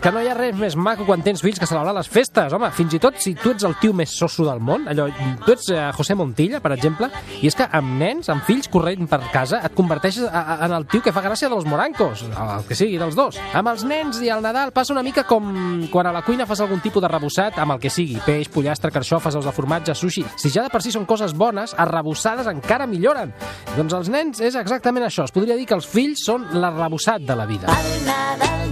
que 0.06 0.12
no 0.14 0.20
hi 0.22 0.28
ha 0.30 0.34
res 0.38 0.54
més 0.54 0.76
maco 0.78 1.02
quan 1.02 1.18
tens 1.26 1.40
fills 1.42 1.58
que 1.58 1.66
celebrar 1.66 1.90
les 1.96 2.06
festes, 2.06 2.52
home. 2.54 2.68
Fins 2.76 2.92
i 2.94 2.98
tot 3.02 3.16
si 3.18 3.32
tu 3.34 3.50
ets 3.50 3.64
el 3.66 3.72
tio 3.80 3.90
més 3.96 4.12
soso 4.14 4.44
del 4.46 4.60
món, 4.62 4.84
allò, 4.86 5.08
tu 5.42 5.50
ets 5.50 5.72
eh, 5.74 5.80
José 5.96 6.14
Montilla, 6.14 6.60
per 6.62 6.70
exemple, 6.76 7.08
i 7.40 7.48
és 7.50 7.56
que 7.58 7.66
amb 7.74 7.96
nens, 7.98 8.28
amb 8.30 8.44
fills 8.46 8.70
corrent 8.70 9.08
per 9.10 9.18
casa, 9.32 9.58
et 9.66 9.74
converteixes 9.74 10.28
a, 10.28 10.44
a, 10.44 10.56
en 10.68 10.76
el 10.76 10.86
tio 10.92 11.02
que 11.02 11.10
fa 11.10 11.24
gràcia 11.24 11.50
dels 11.50 11.66
morancos, 11.66 12.22
el 12.28 12.68
que 12.68 12.78
sigui, 12.78 13.00
dels 13.02 13.18
dos. 13.18 13.40
Amb 13.58 13.72
els 13.72 13.82
nens 13.88 14.20
i 14.22 14.30
el 14.30 14.46
Nadal 14.46 14.70
passa 14.76 14.94
una 14.94 15.02
mica 15.02 15.26
com 15.26 15.50
quan 15.90 16.06
a 16.06 16.14
la 16.14 16.22
cuina 16.22 16.46
fas 16.46 16.62
algun 16.62 16.84
tipus 16.84 17.02
de 17.02 17.10
rebossat 17.10 17.58
amb 17.64 17.74
el 17.74 17.82
que 17.82 17.90
sigui, 17.90 18.20
peix, 18.22 18.46
pollastre, 18.54 18.92
carxofes, 18.94 19.34
ous 19.34 19.50
de 19.50 19.56
formatge, 19.58 19.96
sushi. 19.98 20.22
Si 20.38 20.54
ja 20.54 20.68
de 20.68 20.70
per 20.70 20.84
si 20.86 20.94
són 20.94 21.08
coses 21.10 21.34
bones, 21.34 21.74
arrebossades 21.74 22.46
encara 22.52 22.86
milloren. 22.86 23.34
Doncs 23.74 23.98
els 23.98 24.14
nens 24.14 24.38
és 24.38 24.54
exactament 24.54 25.10
això. 25.10 25.26
Es 25.26 25.34
podria 25.34 25.58
dir 25.58 25.66
que 25.66 25.74
els 25.74 25.90
fills 25.90 26.28
són 26.30 26.46
l'arrebossat 26.54 27.26
de 27.26 27.40
la 27.42 27.50
vida. 27.50 27.74
El 27.74 28.06
Nadal 28.06 28.65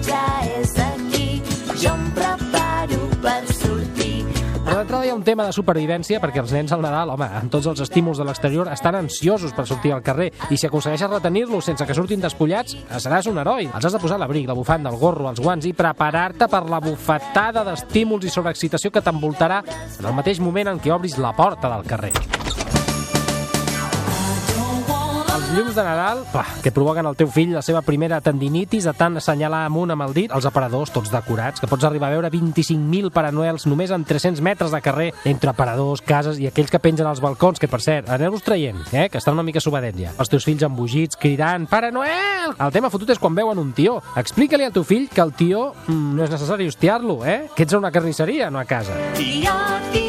tema 5.24 5.46
de 5.48 5.54
supervivència 5.56 6.20
perquè 6.22 6.42
els 6.42 6.52
nens 6.54 6.72
al 6.74 6.82
Nadal, 6.84 7.10
home, 7.14 7.26
amb 7.40 7.50
tots 7.52 7.66
els 7.70 7.80
estímuls 7.84 8.20
de 8.20 8.26
l'exterior, 8.28 8.70
estan 8.72 8.98
ansiosos 8.98 9.54
per 9.56 9.66
sortir 9.66 9.94
al 9.94 10.04
carrer 10.04 10.30
i 10.50 10.58
si 10.60 10.68
aconsegueixes 10.68 11.10
retenir-los 11.10 11.70
sense 11.70 11.86
que 11.86 11.96
surtin 11.96 12.22
despullats, 12.22 12.76
seràs 13.02 13.28
un 13.30 13.40
heroi. 13.42 13.70
Els 13.72 13.88
has 13.88 13.96
de 13.96 14.02
posar 14.02 14.20
l'abric, 14.20 14.46
la 14.48 14.58
bufanda, 14.58 14.92
el 14.92 15.00
gorro, 15.00 15.28
els 15.30 15.42
guants 15.42 15.66
i 15.66 15.74
preparar-te 15.76 16.48
per 16.52 16.64
la 16.70 16.82
bufetada 16.84 17.64
d'estímuls 17.66 18.28
i 18.28 18.32
sobreexcitació 18.32 18.92
que 18.94 19.02
t'envoltarà 19.04 19.62
en 19.64 20.04
el 20.04 20.16
mateix 20.16 20.40
moment 20.44 20.74
en 20.74 20.82
què 20.82 20.94
obris 20.94 21.18
la 21.18 21.34
porta 21.36 21.72
del 21.72 21.88
carrer. 21.88 22.12
Els 25.44 25.58
llums 25.58 25.74
de 25.76 25.82
Nadal, 25.84 26.22
pah, 26.32 26.46
que 26.64 26.70
provoquen 26.72 27.04
al 27.04 27.18
teu 27.20 27.28
fill 27.28 27.50
la 27.52 27.60
seva 27.60 27.82
primera 27.84 28.16
tendinitis 28.24 28.86
de 28.88 28.94
tant 28.96 29.18
assenyalar 29.20 29.66
amunt 29.66 29.90
amb 29.92 30.06
el 30.06 30.14
dit, 30.16 30.32
els 30.32 30.46
aparadors 30.48 30.88
tots 30.94 31.10
decorats, 31.12 31.60
que 31.60 31.68
pots 31.68 31.84
arribar 31.84 32.08
a 32.08 32.14
veure 32.14 32.30
25.000 32.32 33.10
paranoels 33.12 33.66
només 33.68 33.92
en 33.92 34.06
300 34.08 34.40
metres 34.40 34.72
de 34.72 34.80
carrer, 34.80 35.10
entre 35.28 35.52
aparadors, 35.52 36.00
cases 36.00 36.40
i 36.40 36.48
aquells 36.48 36.72
que 36.72 36.80
pengen 36.80 37.10
als 37.10 37.20
balcons, 37.20 37.60
que 37.60 37.68
per 37.68 37.82
cert, 37.84 38.08
aneu-los 38.08 38.46
traient, 38.46 38.80
eh, 38.94 39.10
que 39.12 39.20
estan 39.20 39.36
una 39.36 39.44
mica 39.44 39.60
subadets 39.60 40.00
ja. 40.00 40.14
Els 40.16 40.32
teus 40.32 40.48
fills 40.48 40.64
embogits, 40.64 41.20
cridant, 41.20 41.68
Pare 41.68 41.92
Noel! 41.92 42.56
El 42.56 42.72
tema 42.72 42.88
fotut 42.88 43.12
és 43.12 43.20
quan 43.20 43.36
veuen 43.36 43.60
un 43.60 43.76
tió. 43.76 43.98
Explica-li 44.16 44.64
al 44.64 44.72
teu 44.72 44.88
fill 44.88 45.10
que 45.12 45.20
el 45.20 45.36
tió 45.36 45.74
mm, 45.74 46.16
no 46.16 46.24
és 46.24 46.32
necessari 46.32 46.72
hostiar-lo, 46.72 47.20
eh? 47.20 47.50
Que 47.52 47.68
ets 47.68 47.76
a 47.76 47.84
una 47.84 47.92
carnisseria, 47.92 48.48
no 48.48 48.64
a 48.64 48.64
casa. 48.64 48.96
Tio, 49.20 49.60
tio, 49.92 50.03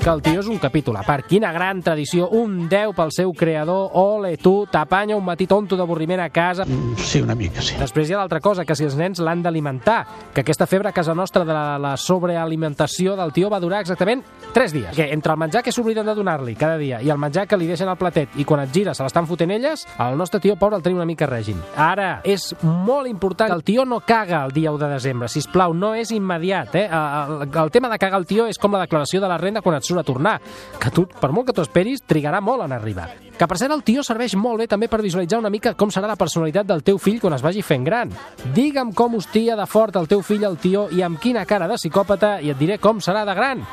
que 0.00 0.08
el 0.08 0.22
tio 0.24 0.40
és 0.40 0.48
un 0.48 0.58
capítol 0.58 0.96
a 0.96 1.02
part. 1.04 1.26
Quina 1.28 1.50
gran 1.52 1.82
tradició, 1.84 2.30
un 2.32 2.68
10 2.70 2.94
pel 2.96 3.12
seu 3.12 3.34
creador, 3.36 3.90
ole 4.00 4.32
tu, 4.40 4.64
t'apanya 4.70 5.16
un 5.18 5.24
matí 5.26 5.44
tonto 5.46 5.76
d'avorriment 5.76 6.22
a 6.24 6.30
casa. 6.32 6.64
Sí, 6.96 7.20
una 7.20 7.36
mica, 7.36 7.60
sí. 7.60 7.76
Després 7.78 8.08
hi 8.08 8.16
ha 8.16 8.22
l'altra 8.22 8.40
cosa, 8.40 8.64
que 8.64 8.76
si 8.76 8.86
els 8.88 8.96
nens 8.96 9.20
l'han 9.20 9.42
d'alimentar, 9.44 9.98
que 10.32 10.40
aquesta 10.40 10.66
febre 10.70 10.88
a 10.88 10.96
casa 10.96 11.14
nostra 11.14 11.44
de 11.44 11.52
la, 11.52 11.76
la 11.78 11.92
sobrealimentació 12.00 13.16
del 13.18 13.34
tio 13.36 13.50
va 13.52 13.60
durar 13.60 13.82
exactament 13.84 14.24
3 14.54 14.72
dies. 14.72 14.96
Que 14.96 15.10
entre 15.12 15.34
el 15.34 15.42
menjar 15.42 15.62
que 15.66 15.74
s'obliden 15.74 16.08
de 16.08 16.16
donar-li 16.16 16.56
cada 16.56 16.78
dia 16.80 17.02
i 17.04 17.12
el 17.12 17.20
menjar 17.20 17.46
que 17.46 17.60
li 17.60 17.68
deixen 17.68 17.90
al 17.92 18.00
platet 18.00 18.40
i 18.40 18.48
quan 18.48 18.64
et 18.64 18.72
gira 18.72 18.94
se 18.96 19.04
l'estan 19.04 19.28
fotent 19.28 19.52
elles, 19.52 19.84
el 20.00 20.16
nostre 20.16 20.40
tio 20.40 20.56
pobre 20.56 20.80
el 20.80 20.86
tenim 20.86 21.02
una 21.02 21.08
mica 21.08 21.28
règim. 21.28 21.60
Ara, 21.76 22.22
és 22.24 22.54
molt 22.62 23.10
important 23.10 23.52
que 23.52 23.58
el 23.60 23.66
tio 23.66 23.84
no 23.84 24.00
caga 24.00 24.46
el 24.46 24.56
dia 24.56 24.72
1 24.72 24.80
de 24.80 24.92
desembre, 24.94 25.28
si 25.28 25.44
plau, 25.52 25.74
no 25.74 25.92
és 25.94 26.10
immediat. 26.14 26.74
Eh? 26.74 26.86
El, 26.88 27.36
el, 27.42 27.54
el 27.64 27.70
tema 27.70 27.92
de 27.92 28.00
cagar 28.00 28.20
el 28.20 28.28
tio 28.28 28.48
és 28.48 28.58
com 28.60 28.72
la 28.72 28.84
declaració 28.86 29.20
de 29.20 29.28
la 29.28 29.38
renda 29.40 29.60
quan 29.60 29.76
et 29.76 29.89
surt 29.90 30.04
a 30.04 30.06
tornar, 30.06 30.38
que 30.80 30.92
tu, 30.94 31.06
per 31.06 31.32
molt 31.34 31.50
que 31.50 31.56
t'ho 31.56 31.66
esperis, 31.66 32.04
trigarà 32.06 32.40
molt 32.44 32.64
en 32.64 32.76
arribar. 32.76 33.10
Que 33.40 33.48
per 33.48 33.56
cert, 33.56 33.72
el 33.72 33.80
tio 33.80 34.02
serveix 34.04 34.34
molt 34.36 34.60
bé 34.60 34.66
també 34.68 34.88
per 34.92 35.00
visualitzar 35.00 35.38
una 35.40 35.48
mica 35.52 35.72
com 35.78 35.88
serà 35.92 36.10
la 36.10 36.18
personalitat 36.20 36.66
del 36.68 36.82
teu 36.84 36.98
fill 37.00 37.20
quan 37.22 37.32
es 37.32 37.44
vagi 37.44 37.62
fent 37.64 37.86
gran. 37.86 38.12
Digue'm 38.54 38.92
com 38.96 39.16
hostia 39.16 39.56
de 39.56 39.64
fort 39.64 39.96
el 39.96 40.08
teu 40.10 40.20
fill 40.20 40.44
al 40.44 40.58
tio 40.60 40.88
i 40.92 41.00
amb 41.06 41.20
quina 41.20 41.46
cara 41.48 41.68
de 41.70 41.78
psicòpata 41.80 42.34
i 42.44 42.52
et 42.52 42.60
diré 42.60 42.76
com 42.78 43.00
serà 43.00 43.24
de 43.24 43.36
gran. 43.38 43.64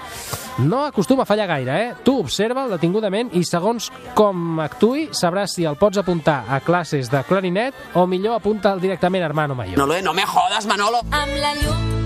No 0.63 0.86
acostuma 0.88 1.24
a 1.24 1.30
fallar 1.30 1.50
gaire, 1.52 1.76
eh? 1.84 1.92
Tu 2.04 2.15
observa'l 2.18 2.72
detingudament 2.78 3.30
i 3.38 3.44
segons 3.46 3.92
com 4.18 4.63
actui 4.63 5.10
sabràs 5.12 5.60
si 5.60 5.68
el 5.68 5.78
pots 5.78 6.00
apuntar 6.00 6.46
a 6.48 6.62
classes 6.63 7.12
de 7.12 7.22
clarinet 7.28 7.94
o 7.94 8.08
millor 8.08 8.39
apunta'l 8.39 8.82
directament 8.82 9.28
a 9.28 9.30
Hermano 9.30 9.60
Mayor. 9.60 9.78
No, 9.78 9.86
lo, 9.86 10.02
no 10.02 10.15
me 10.15 10.26
jodas, 10.26 10.65
Manolo. 10.65 11.04
Amb 11.12 11.39
la 11.44 11.54
llum 11.60 11.97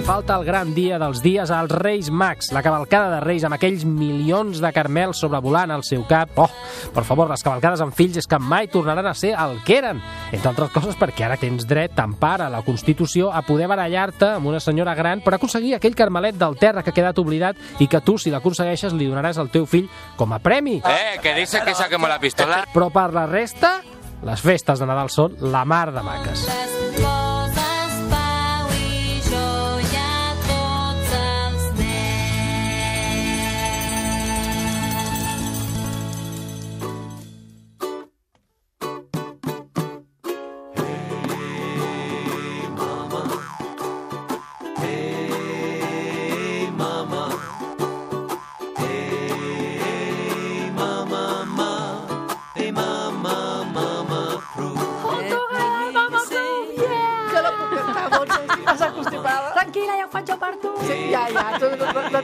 I 0.00 0.02
falta 0.02 0.32
el 0.38 0.46
gran 0.46 0.70
dia 0.72 0.96
dels 0.96 1.18
dies 1.20 1.50
als 1.52 1.74
Reis 1.76 2.06
Mags, 2.08 2.54
la 2.56 2.62
cavalcada 2.64 3.10
de 3.12 3.18
Reis 3.20 3.42
amb 3.44 3.58
aquells 3.58 3.82
milions 3.84 4.62
de 4.62 4.70
carmels 4.72 5.20
sobrevolant 5.20 5.74
al 5.74 5.84
seu 5.84 6.06
cap. 6.08 6.32
Oh, 6.40 6.46
per 6.94 7.04
favor, 7.04 7.28
les 7.28 7.44
cavalcades 7.44 7.82
amb 7.84 7.92
fills 7.92 8.16
és 8.16 8.24
que 8.30 8.38
mai 8.40 8.70
tornaran 8.72 9.10
a 9.10 9.12
ser 9.12 9.34
el 9.34 9.58
que 9.66 9.76
eren. 9.76 10.00
Entre 10.32 10.48
altres 10.48 10.72
coses 10.72 10.96
perquè 10.96 11.28
ara 11.28 11.36
tens 11.36 11.68
dret, 11.68 11.92
t'empara 11.98 12.48
la 12.48 12.62
Constitució, 12.64 13.28
a 13.28 13.44
poder 13.44 13.68
barallar-te 13.68 14.38
amb 14.38 14.48
una 14.48 14.64
senyora 14.64 14.96
gran 14.96 15.20
per 15.20 15.36
aconseguir 15.36 15.76
aquell 15.76 15.98
carmelet 15.98 16.40
del 16.40 16.56
terra 16.56 16.80
que 16.80 16.94
ha 16.94 16.98
quedat 17.02 17.20
oblidat 17.20 17.60
i 17.76 17.84
que 17.84 18.00
tu, 18.00 18.16
si 18.16 18.32
l'aconsegueixes, 18.32 18.96
li 18.96 19.12
donaràs 19.12 19.36
al 19.36 19.52
teu 19.52 19.68
fill 19.68 19.92
com 20.16 20.32
a 20.32 20.40
premi. 20.40 20.80
Eh, 20.80 21.20
que 21.20 21.36
dice 21.36 21.60
que 21.60 21.76
saquemos 21.76 22.08
la 22.08 22.22
pistola. 22.24 22.64
Però 22.72 22.88
per 22.88 23.10
la 23.12 23.28
resta, 23.28 23.82
les 24.24 24.40
festes 24.40 24.80
de 24.80 24.88
Nadal 24.88 25.12
són 25.12 25.36
la 25.44 25.66
mar 25.68 25.90
de 25.92 26.08
maques. 26.08 26.48
Les 26.48 27.19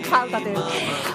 falta 0.07 0.40
temps. 0.40 0.62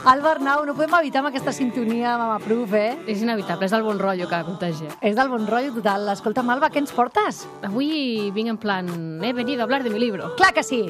Albert 0.05 0.41
Nau, 0.41 0.65
no 0.65 0.75
podem 0.75 0.93
evitar 0.99 1.21
amb 1.21 1.29
aquesta 1.31 1.53
sintonia 1.55 2.17
Mama 2.17 2.39
Proof, 2.43 2.73
eh? 2.77 2.97
És 3.07 3.21
inevitable, 3.23 3.65
és 3.67 3.73
del 3.75 3.85
bon 3.85 3.99
rotllo 4.01 4.27
que 4.29 4.41
contagia. 4.47 4.91
És 5.01 5.15
del 5.17 5.29
bon 5.31 5.47
rotllo 5.47 5.73
total. 5.77 6.09
Escolta, 6.13 6.43
Malva, 6.43 6.71
què 6.73 6.81
ens 6.83 6.93
portes? 6.95 7.45
Avui 7.67 8.31
vinc 8.35 8.51
en 8.55 8.59
plan, 8.61 8.91
he 9.23 9.33
venido 9.33 9.61
a 9.61 9.69
hablar 9.69 9.83
de 9.83 9.89
mi 9.89 9.99
libro. 9.99 10.35
Clar 10.35 10.53
que 10.53 10.63
sí! 10.63 10.83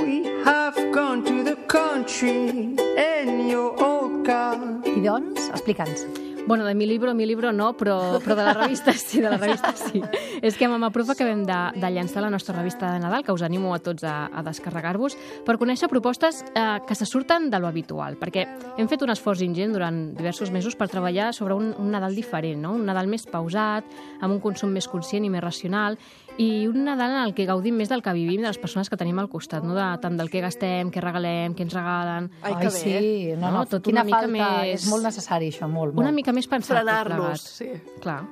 We 0.00 0.42
have 0.44 0.76
gone 0.92 1.22
to 1.24 1.44
the 1.44 1.56
country 1.68 2.74
in 2.96 3.48
your 3.48 3.74
old 3.82 4.26
car. 4.26 4.58
I 4.84 5.00
doncs, 5.04 5.48
explica'ns. 5.52 6.29
Bueno, 6.46 6.64
de 6.64 6.74
mi 6.74 6.86
libro, 6.86 7.14
mi 7.14 7.26
libro 7.26 7.52
no, 7.52 7.76
però, 7.76 8.18
però 8.18 8.34
de 8.34 8.44
la 8.44 8.54
revista 8.54 8.92
sí, 8.92 9.20
de 9.20 9.30
la 9.30 9.36
revista 9.36 9.72
sí. 9.76 10.02
És 10.42 10.56
que 10.56 10.66
amb 10.66 10.88
Proof 10.90 11.12
acabem 11.14 11.44
de, 11.46 11.58
de 11.76 11.90
llançar 11.92 12.22
la 12.24 12.30
nostra 12.32 12.56
revista 12.56 12.92
de 12.92 13.02
Nadal, 13.02 13.24
que 13.24 13.32
us 13.32 13.42
animo 13.46 13.74
a 13.74 13.78
tots 13.78 14.04
a, 14.08 14.30
a 14.32 14.42
descarregar-vos, 14.46 15.16
per 15.46 15.58
conèixer 15.60 15.90
propostes 15.92 16.42
eh, 16.54 16.80
que 16.86 16.96
se 16.96 17.06
surten 17.06 17.50
de 17.52 17.60
lo 17.60 17.68
habitual, 17.68 18.16
perquè 18.18 18.46
hem 18.78 18.88
fet 18.90 19.04
un 19.04 19.12
esforç 19.14 19.44
ingent 19.46 19.76
durant 19.76 20.00
diversos 20.16 20.50
mesos 20.50 20.76
per 20.76 20.88
treballar 20.90 21.30
sobre 21.36 21.54
un, 21.54 21.74
un 21.78 21.92
Nadal 21.92 22.16
diferent, 22.16 22.62
no? 22.64 22.74
un 22.78 22.88
Nadal 22.88 23.10
més 23.10 23.28
pausat, 23.30 23.86
amb 24.20 24.32
un 24.32 24.40
consum 24.42 24.72
més 24.74 24.88
conscient 24.90 25.26
i 25.26 25.30
més 25.30 25.44
racional, 25.44 26.00
i 26.38 26.66
un 26.68 26.84
Nadal 26.84 27.10
en 27.10 27.22
el 27.24 27.34
que 27.34 27.44
gaudim 27.44 27.76
més 27.76 27.88
del 27.90 28.00
que 28.02 28.12
vivim, 28.16 28.40
de 28.40 28.48
les 28.48 28.58
persones 28.58 28.88
que 28.88 28.96
tenim 28.96 29.18
al 29.18 29.28
costat, 29.28 29.64
no? 29.64 29.74
de, 29.74 29.84
tant 30.00 30.16
del 30.16 30.30
que 30.30 30.40
gastem, 30.40 30.90
què 30.90 31.00
regalem, 31.02 31.54
què 31.54 31.66
ens 31.66 31.74
regalen... 31.74 32.30
Ai, 32.42 32.54
Ai 32.54 32.62
que 32.62 32.70
sí, 32.70 32.92
bé. 32.94 33.36
no, 33.36 33.50
no, 33.50 33.66
Tot 33.66 33.82
quina 33.84 34.00
una 34.00 34.04
mica 34.08 34.20
falta. 34.22 34.32
més- 34.62 34.84
És 34.84 34.88
molt 34.88 35.04
necessari, 35.04 35.50
això, 35.52 35.68
molt, 35.68 35.92
molt. 35.94 36.04
Una 36.06 36.12
mica 36.12 36.32
més 36.32 36.46
pensat 36.48 36.78
Frenar-los, 36.80 37.40
sí. 37.42 37.68
Clar. 38.00 38.22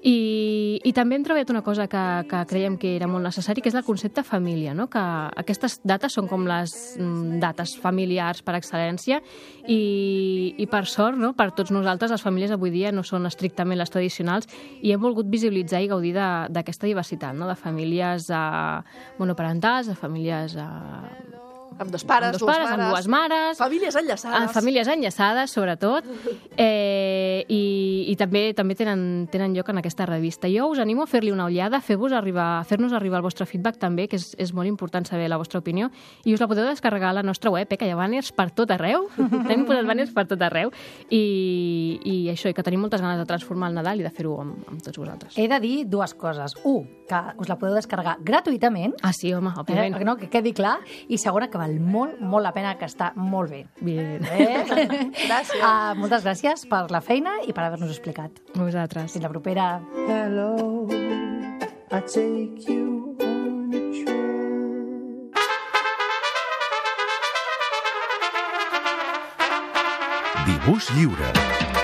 I, 0.00 0.80
I 0.80 0.92
també 0.96 1.18
hem 1.18 1.24
treballat 1.26 1.50
una 1.52 1.60
cosa 1.60 1.84
que, 1.90 2.02
que 2.30 2.38
creiem 2.48 2.78
que 2.80 2.94
era 2.96 3.08
molt 3.10 3.26
necessari, 3.26 3.60
que 3.60 3.68
és 3.68 3.76
el 3.76 3.84
concepte 3.84 4.24
família, 4.24 4.72
no? 4.72 4.86
que 4.88 5.00
aquestes 5.42 5.76
dates 5.84 6.16
són 6.16 6.28
com 6.30 6.46
les 6.48 6.72
mm, 6.96 7.40
dates 7.42 7.74
familiars 7.82 8.40
per 8.46 8.54
excel·lència 8.56 9.20
i, 9.68 10.54
i 10.56 10.68
per 10.72 10.86
sort, 10.88 11.20
no? 11.20 11.34
per 11.36 11.50
tots 11.52 11.74
nosaltres, 11.74 12.14
les 12.16 12.24
famílies 12.24 12.54
avui 12.56 12.72
dia 12.72 12.94
no 12.96 13.04
són 13.04 13.28
estrictament 13.28 13.80
les 13.80 13.92
tradicionals 13.92 14.48
i 14.80 14.94
hem 14.94 15.04
volgut 15.04 15.28
visibilitzar 15.28 15.82
i 15.84 15.92
gaudir 15.92 16.14
d'aquesta 16.16 16.88
diversitat, 16.88 17.36
no? 17.36 17.50
de 17.50 17.58
famílies 17.60 18.32
eh, 18.32 18.96
monoparentals, 19.20 19.92
de 19.92 20.00
famílies 20.00 20.56
eh, 20.56 21.39
Amb 21.80 21.90
dos 21.90 22.04
pares, 22.04 22.28
amb 22.28 22.36
dos 22.36 22.42
dues 22.44 22.52
pares, 22.52 22.68
amb 22.68 22.82
mares. 22.82 22.92
dues 22.92 23.08
mares, 23.08 23.58
Famílies 23.58 23.96
enllaçades. 23.96 24.36
amb 24.36 24.50
famílies 24.52 24.88
enllaçades, 24.92 25.50
sobretot, 25.50 26.04
eh, 26.56 27.44
i, 27.48 28.04
i 28.12 28.16
també 28.20 28.52
també 28.54 28.76
tenen, 28.76 29.26
tenen 29.32 29.54
lloc 29.56 29.70
en 29.72 29.80
aquesta 29.80 30.04
revista. 30.06 30.48
Jo 30.52 30.68
us 30.68 30.78
animo 30.82 31.04
a 31.04 31.08
fer-li 31.08 31.32
una 31.32 31.46
ullada, 31.48 31.80
fer-vos 31.80 32.12
arribar, 32.12 32.64
fer-nos 32.68 32.92
arribar 32.92 33.20
el 33.20 33.24
vostre 33.24 33.46
feedback 33.48 33.78
també, 33.80 34.08
que 34.08 34.18
és, 34.20 34.34
és 34.38 34.52
molt 34.52 34.68
important 34.68 35.08
saber 35.08 35.30
la 35.32 35.38
vostra 35.40 35.62
opinió, 35.62 35.88
i 36.24 36.34
us 36.34 36.40
la 36.42 36.48
podeu 36.50 36.68
descarregar 36.68 37.14
a 37.14 37.18
la 37.20 37.22
nostra 37.24 37.50
web, 37.50 37.66
eh, 37.70 37.78
que 37.80 37.88
hi 37.88 37.94
ha 37.94 37.96
banners 37.96 38.32
per 38.36 38.50
tot 38.52 38.70
arreu, 38.76 39.08
tenim 39.48 39.64
posat 39.64 39.88
banners 39.88 40.12
per 40.12 40.26
tot 40.28 40.42
arreu, 40.44 40.72
i, 41.08 41.98
i 42.04 42.16
això, 42.32 42.52
i 42.52 42.56
que 42.56 42.64
tenim 42.66 42.84
moltes 42.84 43.00
ganes 43.00 43.18
de 43.20 43.26
transformar 43.28 43.70
el 43.72 43.80
Nadal 43.80 44.02
i 44.02 44.06
de 44.06 44.12
fer-ho 44.12 44.36
amb, 44.44 44.68
amb 44.68 44.84
tots 44.84 45.00
vosaltres. 45.00 45.38
He 45.40 45.48
de 45.48 45.60
dir 45.64 45.74
dues 45.88 46.12
coses. 46.14 46.58
Un, 46.68 46.84
que 47.08 47.20
us 47.40 47.48
la 47.48 47.56
podeu 47.58 47.74
descarregar 47.78 48.18
gratuïtament. 48.20 48.94
Ah, 49.02 49.14
sí, 49.16 49.32
home, 49.34 49.54
òbviament. 49.56 49.96
Eh, 49.96 50.04
no, 50.04 50.16
que 50.20 50.28
quedi 50.30 50.52
clar. 50.52 50.76
I 51.08 51.18
segona, 51.18 51.48
que 51.50 51.58
val 51.58 51.69
molt, 51.78 52.18
molt 52.20 52.44
la 52.44 52.52
pena, 52.56 52.74
que 52.80 52.88
està 52.88 53.12
molt 53.16 53.50
bé. 53.52 53.64
Bien. 53.80 54.24
Eh? 54.24 54.64
Gràcies. 55.26 55.60
Uh, 55.60 55.94
moltes 56.00 56.24
gràcies 56.26 56.66
per 56.70 56.86
la 56.90 57.02
feina 57.04 57.38
i 57.46 57.54
per 57.56 57.66
haver-nos 57.66 57.92
explicat. 57.92 58.40
Vosaltres. 58.56 59.12
Fins 59.12 59.24
la 59.24 59.32
propera. 59.32 59.80
Hello, 60.08 60.88
I 61.92 62.00
take 62.06 62.68
you 62.70 63.16
on 63.20 63.74
a 63.74 63.82
trip. 63.94 64.18
Dibuix 70.46 70.90
lliure. 70.96 71.79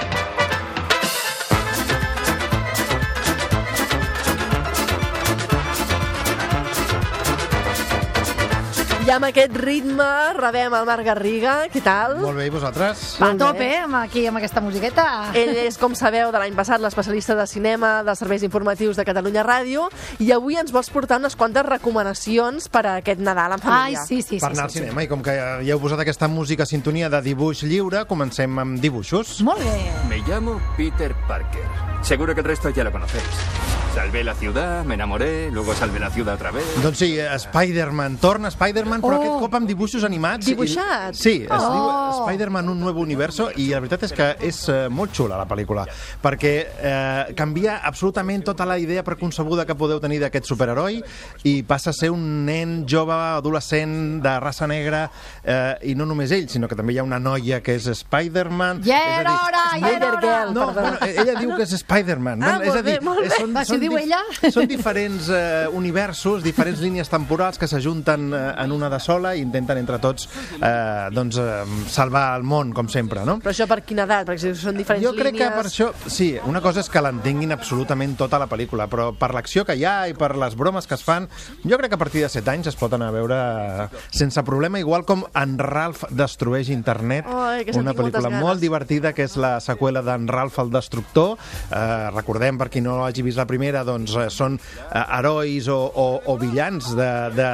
I 9.07 9.11
amb 9.14 9.23
aquest 9.29 9.53
ritme 9.55 10.07
rebem 10.35 10.75
el 10.75 10.87
Marc 10.88 11.07
Garriga. 11.07 11.53
Què 11.71 11.79
tal? 11.79 12.16
Molt 12.25 12.40
bé, 12.40 12.49
i 12.49 12.51
vosaltres? 12.51 13.05
Va 13.23 13.29
a 13.31 13.37
tope, 13.38 13.69
amb 13.85 14.01
aquí, 14.01 14.25
amb 14.27 14.40
aquesta 14.40 14.59
musiqueta. 14.64 15.05
Ell 15.38 15.53
és, 15.62 15.79
com 15.79 15.95
sabeu, 15.95 16.33
de 16.35 16.40
l'any 16.42 16.57
passat 16.59 16.83
l'especialista 16.83 17.37
de 17.38 17.45
cinema 17.47 18.01
dels 18.03 18.19
serveis 18.19 18.42
informatius 18.42 18.99
de 18.99 19.07
Catalunya 19.07 19.47
Ràdio 19.47 19.87
i 20.19 20.33
avui 20.35 20.59
ens 20.59 20.75
vols 20.75 20.90
portar 20.90 21.21
unes 21.23 21.38
quantes 21.38 21.62
recomanacions 21.69 22.66
per 22.66 22.83
a 22.83 22.97
aquest 23.05 23.23
Nadal 23.23 23.55
en 23.55 23.62
família. 23.62 24.03
Ai, 24.03 24.11
sí, 24.11 24.19
sí, 24.27 24.40
per 24.42 24.51
sí. 24.51 24.59
anar 24.59 24.66
al 24.66 24.75
sí, 24.75 24.81
sí. 24.81 24.85
cinema, 24.88 25.07
i 25.07 25.12
com 25.14 25.23
que 25.23 25.38
ja 25.38 25.71
heu 25.71 25.87
posat 25.87 26.03
aquesta 26.03 26.27
música 26.27 26.66
sintonia 26.66 27.07
de 27.07 27.23
dibuix 27.31 27.62
lliure, 27.62 28.09
comencem 28.11 28.59
amb 28.59 28.83
dibuixos. 28.83 29.38
Molt 29.47 29.62
bé. 29.62 29.79
Me 30.11 30.19
llamo 30.27 30.59
Peter 30.75 31.14
Parker. 31.31 31.69
Seguro 32.03 32.35
que 32.35 32.42
el 32.42 32.51
resto 32.51 32.75
ya 32.75 32.83
lo 32.83 32.90
conocéis. 32.90 33.76
Salvé 33.97 34.23
la 34.23 34.35
ciudad, 34.35 34.85
me 34.85 34.93
enamoré, 34.93 35.51
luego 35.51 35.73
salvé 35.75 35.99
la 35.99 36.11
ciudad 36.11 36.35
otra 36.35 36.51
vez. 36.51 36.65
Doncs 36.83 36.99
sí, 36.99 37.19
eh, 37.19 37.35
Spider-Man, 37.35 38.19
torna 38.19 38.49
Spider-Man, 38.49 39.01
però 39.01 39.17
Oh. 39.17 39.21
aquest 39.23 39.39
cop 39.41 39.55
amb 39.55 39.67
dibuixos 39.67 40.05
animats. 40.05 40.45
Dibuixats? 40.45 41.19
I, 41.19 41.23
sí, 41.23 41.43
es 41.45 41.51
Oh. 41.63 41.73
diu 41.73 42.27
Spider-Man 42.27 42.69
un 42.69 42.79
nuevo 42.79 43.01
universo 43.01 43.49
i 43.57 43.71
la 43.71 43.81
veritat 43.81 44.03
és 44.03 44.13
que 44.13 44.37
és 44.39 44.69
eh, 44.69 44.89
molt 44.91 45.15
xula 45.17 45.39
la 45.39 45.47
pel·lícula, 45.49 45.87
perquè 46.23 46.67
eh, 46.79 47.35
canvia 47.35 47.79
absolutament 47.83 48.45
tota 48.45 48.67
la 48.67 48.79
idea 48.79 49.03
preconcebuda 49.03 49.65
que 49.65 49.75
podeu 49.75 49.99
tenir 49.99 50.21
d'aquest 50.21 50.45
superheroi 50.45 51.03
i 51.45 51.63
passa 51.63 51.89
a 51.91 51.93
ser 51.95 52.11
un 52.11 52.45
nen 52.45 52.85
jove, 52.87 53.15
adolescent, 53.15 54.21
de 54.23 54.39
raça 54.41 54.67
negra, 54.67 55.11
eh, 55.43 55.79
i 55.85 55.95
no 55.95 56.05
només 56.05 56.31
ell, 56.33 56.51
sinó 56.51 56.69
que 56.69 56.77
també 56.77 56.93
hi 56.93 56.99
ha 56.99 57.03
una 57.03 57.19
noia 57.19 57.63
que 57.63 57.77
és 57.77 57.87
Spider-Man. 57.87 58.83
Ja 58.85 58.99
És 58.99 59.07
a 59.17 59.21
era 59.21 59.31
dir, 59.31 59.39
hora, 59.41 59.81
ja 59.81 59.97
era 59.97 60.13
hora. 60.13 60.45
no, 60.53 60.71
bueno, 60.75 60.99
ella 61.01 61.41
diu 61.41 61.57
que 61.57 61.63
és 61.63 61.73
Spider-Man. 61.73 62.43
Ah, 62.43 62.59
és 62.61 62.67
molt 62.69 62.79
a 62.79 62.83
dir, 62.83 62.99
bé, 62.99 63.01
molt 63.01 63.21
bé. 63.23 63.31
són, 63.31 63.57
ho 63.57 63.86
diu 63.87 63.99
ella. 64.01 64.20
Són 64.57 64.68
diferents 64.70 65.31
eh, 65.33 65.66
universos, 65.72 66.42
diferents 66.44 66.83
línies 66.83 67.11
temporals 67.12 67.61
que 67.61 67.68
s'ajunten 67.70 68.29
eh, 68.35 68.42
en 68.64 68.75
una 68.75 68.90
de 68.92 69.01
sola 69.03 69.35
i 69.37 69.42
intenten 69.44 69.81
entre 69.81 69.99
tots 70.03 70.29
eh, 70.59 71.09
doncs, 71.14 71.38
eh, 71.40 71.87
salvar 71.92 72.27
el 72.37 72.46
món, 72.46 72.72
com 72.77 72.90
sempre, 72.92 73.25
no? 73.29 73.38
Però 73.42 73.55
això 73.55 73.68
per 73.70 73.83
quina 73.87 74.07
edat? 74.07 74.27
Perquè 74.29 74.42
si 74.42 74.55
són 74.61 74.79
diferents 74.79 75.07
Jo 75.07 75.14
crec 75.16 75.35
línies... 75.35 75.46
que 75.46 75.61
per 75.61 75.70
això, 75.70 75.90
sí, 76.11 76.31
una 76.49 76.62
cosa 76.64 76.83
és 76.85 76.90
que 76.92 77.03
l'entenguin 77.05 77.55
absolutament 77.57 78.16
tota 78.18 78.40
la 78.42 78.49
pel·lícula, 78.51 78.88
però 78.92 79.11
per 79.16 79.33
l'acció 79.37 79.66
que 79.68 79.77
hi 79.79 79.87
ha 79.87 79.96
i 80.11 80.16
per 80.18 80.35
les 80.38 80.57
bromes 80.59 80.87
que 80.87 80.96
es 80.99 81.05
fan, 81.07 81.29
jo 81.64 81.79
crec 81.79 81.92
que 81.92 82.01
a 82.01 82.03
partir 82.03 82.25
de 82.25 82.31
7 82.33 82.53
anys 82.53 82.72
es 82.72 82.79
pot 82.79 82.92
anar 82.96 83.11
a 83.12 83.16
veure 83.16 83.40
eh, 83.87 83.88
sense 84.11 84.42
problema, 84.46 84.81
igual 84.83 85.07
com 85.09 85.25
en 85.35 85.57
Ralph 85.62 86.07
destrueix 86.11 86.70
internet, 86.75 87.29
Ai, 87.31 87.64
una 87.79 87.94
pel·lícula 87.96 88.31
molt 88.40 88.62
divertida 88.62 89.12
que 89.16 89.27
és 89.27 89.37
la 89.40 89.57
seqüela 89.62 90.03
d'en 90.07 90.27
Ralph 90.31 90.59
el 90.62 90.70
Destructor. 90.75 91.37
Eh, 91.70 92.11
recordem, 92.14 92.59
per 92.59 92.68
qui 92.72 92.83
no 92.85 92.99
hagi 93.05 93.25
vist 93.27 93.40
la 93.40 93.46
primera, 93.49 93.76
doncs 93.85 94.15
eh, 94.17 94.29
són 94.33 94.59
eh, 94.59 95.03
herois 95.19 95.69
o, 95.69 95.79
o, 95.91 96.07
o 96.27 96.37
villans 96.41 96.93
de, 96.97 97.11
de 97.37 97.49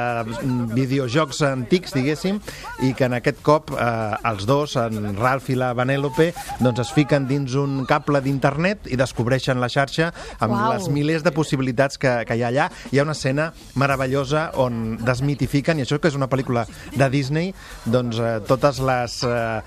videojocs 0.73 1.41
antics, 1.49 1.93
diguéssim, 1.95 2.39
i 2.87 2.93
que 2.97 3.07
en 3.09 3.17
aquest 3.17 3.41
cop 3.45 3.73
eh, 3.75 3.85
els 4.29 4.45
dos, 4.49 4.75
en 4.79 5.15
Ralph 5.19 5.49
i 5.53 5.57
la 5.59 5.73
Vanellope, 5.77 6.31
doncs 6.63 6.83
es 6.85 6.93
fiquen 6.95 7.27
dins 7.29 7.55
un 7.59 7.83
cable 7.89 8.21
d'internet 8.23 8.87
i 8.91 8.99
descobreixen 8.99 9.59
la 9.61 9.69
xarxa 9.71 10.11
amb 10.39 10.53
Uau. 10.53 10.73
les 10.73 10.87
milers 10.93 11.23
de 11.25 11.33
possibilitats 11.35 11.99
que, 11.99 12.21
que 12.27 12.37
hi 12.37 12.43
ha 12.43 12.51
allà. 12.51 12.69
Hi 12.91 12.99
ha 12.99 13.07
una 13.07 13.15
escena 13.17 13.49
meravellosa 13.79 14.49
on 14.61 14.97
desmitifiquen, 15.03 15.79
i 15.79 15.85
això 15.87 15.99
que 15.99 16.11
és 16.11 16.17
una 16.19 16.29
pel·lícula 16.31 16.65
de 16.95 17.09
Disney, 17.13 17.53
doncs 17.85 18.19
eh, 18.19 18.35
totes 18.47 18.79
les, 18.83 19.19
eh, 19.27 19.61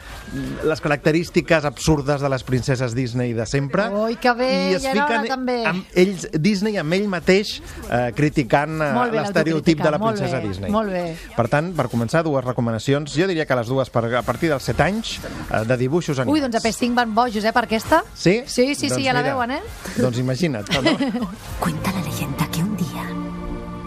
les 0.67 0.81
característiques 0.85 1.65
absurdes 1.69 2.23
de 2.23 2.31
les 2.33 2.45
princeses 2.47 2.95
Disney 2.97 3.35
de 3.37 3.47
sempre. 3.47 3.89
Ui, 3.91 4.17
que 4.21 4.33
bé, 4.37 4.51
I 4.73 4.77
es 4.79 4.85
ja 4.85 4.93
hora 4.95 5.07
fiquen 5.07 5.29
també. 5.31 5.57
amb 5.67 5.97
ells, 5.99 6.27
Disney 6.47 6.79
amb 6.81 6.97
ell 6.97 7.09
mateix 7.11 7.57
eh, 7.59 8.11
criticant 8.17 8.79
eh, 8.81 8.93
l'estereotip 9.17 9.83
de 9.83 9.93
la 9.95 10.01
princesa 10.03 10.39
bé, 10.41 10.49
Disney. 10.49 10.71
molt 10.73 10.95
bé. 10.95 11.05
Per 11.37 11.47
tant, 11.53 11.73
per 11.77 11.89
començar, 11.93 12.23
dues 12.27 12.45
recomanacions. 12.47 13.13
Jo 13.17 13.29
diria 13.31 13.47
que 13.49 13.59
les 13.59 13.71
dues 13.71 13.91
per, 13.91 14.05
a 14.21 14.25
partir 14.27 14.53
dels 14.53 14.67
7 14.71 14.87
anys 14.87 15.17
eh, 15.19 15.65
de 15.67 15.77
dibuixos 15.81 16.21
animats. 16.23 16.37
Ui, 16.37 16.45
doncs 16.45 16.61
a 16.61 16.63
P5 16.65 16.95
van 16.97 17.15
bojos, 17.17 17.45
eh, 17.45 17.53
per 17.57 17.67
aquesta. 17.67 18.03
Sí? 18.15 18.43
Sí, 18.47 18.75
sí, 18.75 18.87
sí, 18.87 18.89
Doncs 18.95 19.05
ja 19.05 19.13
la 19.17 19.23
mira, 19.25 19.35
veuen, 19.35 19.59
eh? 19.59 19.63
Doncs 19.99 20.23
imagina't. 20.23 20.71
No? 20.83 21.31
Cuenta 21.61 21.93
la 21.93 22.03
leyenda 22.07 22.49
que 22.51 22.63
un 22.63 22.77
día 22.77 23.05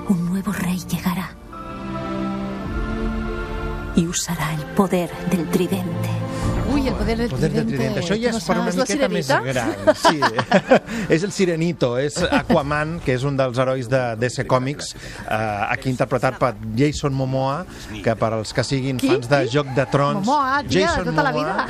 un 0.09 0.25
nuevo 0.29 0.51
rey 0.51 0.79
llegará 0.89 1.29
y 3.95 4.07
usará 4.07 4.53
el 4.53 4.65
poder 4.75 5.09
del 5.29 5.49
tridente. 5.49 6.18
Ui, 6.79 6.87
el 6.87 6.93
poder 6.95 7.17
del 7.17 7.29
Poder 7.29 7.51
del 7.51 7.65
tridente. 7.67 7.77
tridente. 7.77 7.99
Això 7.99 8.15
ja 8.15 8.29
és 8.31 8.45
per 8.45 8.55
no 8.55 8.61
una 8.63 8.71
miqueta 8.71 9.09
més 9.11 9.27
gran. 9.27 9.73
Sí. 9.99 10.19
és 11.15 11.23
el 11.27 11.31
Sirenito, 11.35 11.89
és 11.99 12.15
Aquaman, 12.23 12.99
que 13.03 13.15
és 13.17 13.25
un 13.27 13.35
dels 13.39 13.59
herois 13.59 13.89
de 13.91 13.99
DC 14.21 14.45
Comics, 14.47 14.93
eh, 14.95 15.73
aquí 15.75 15.89
interpretat 15.91 16.37
per 16.39 16.53
Jason 16.79 17.13
Momoa, 17.13 17.65
que 18.03 18.15
per 18.15 18.31
als 18.37 18.53
que 18.55 18.63
siguin 18.63 18.99
Qui? 19.01 19.09
fans 19.11 19.27
de 19.29 19.41
Qui? 19.43 19.51
Joc 19.57 19.73
de 19.75 19.85
Trons... 19.91 20.21
Momoa, 20.23 20.61
tia, 20.63 20.87
Jason 20.87 21.09
tota 21.11 21.25
la 21.27 21.33
Momoa, 21.35 21.67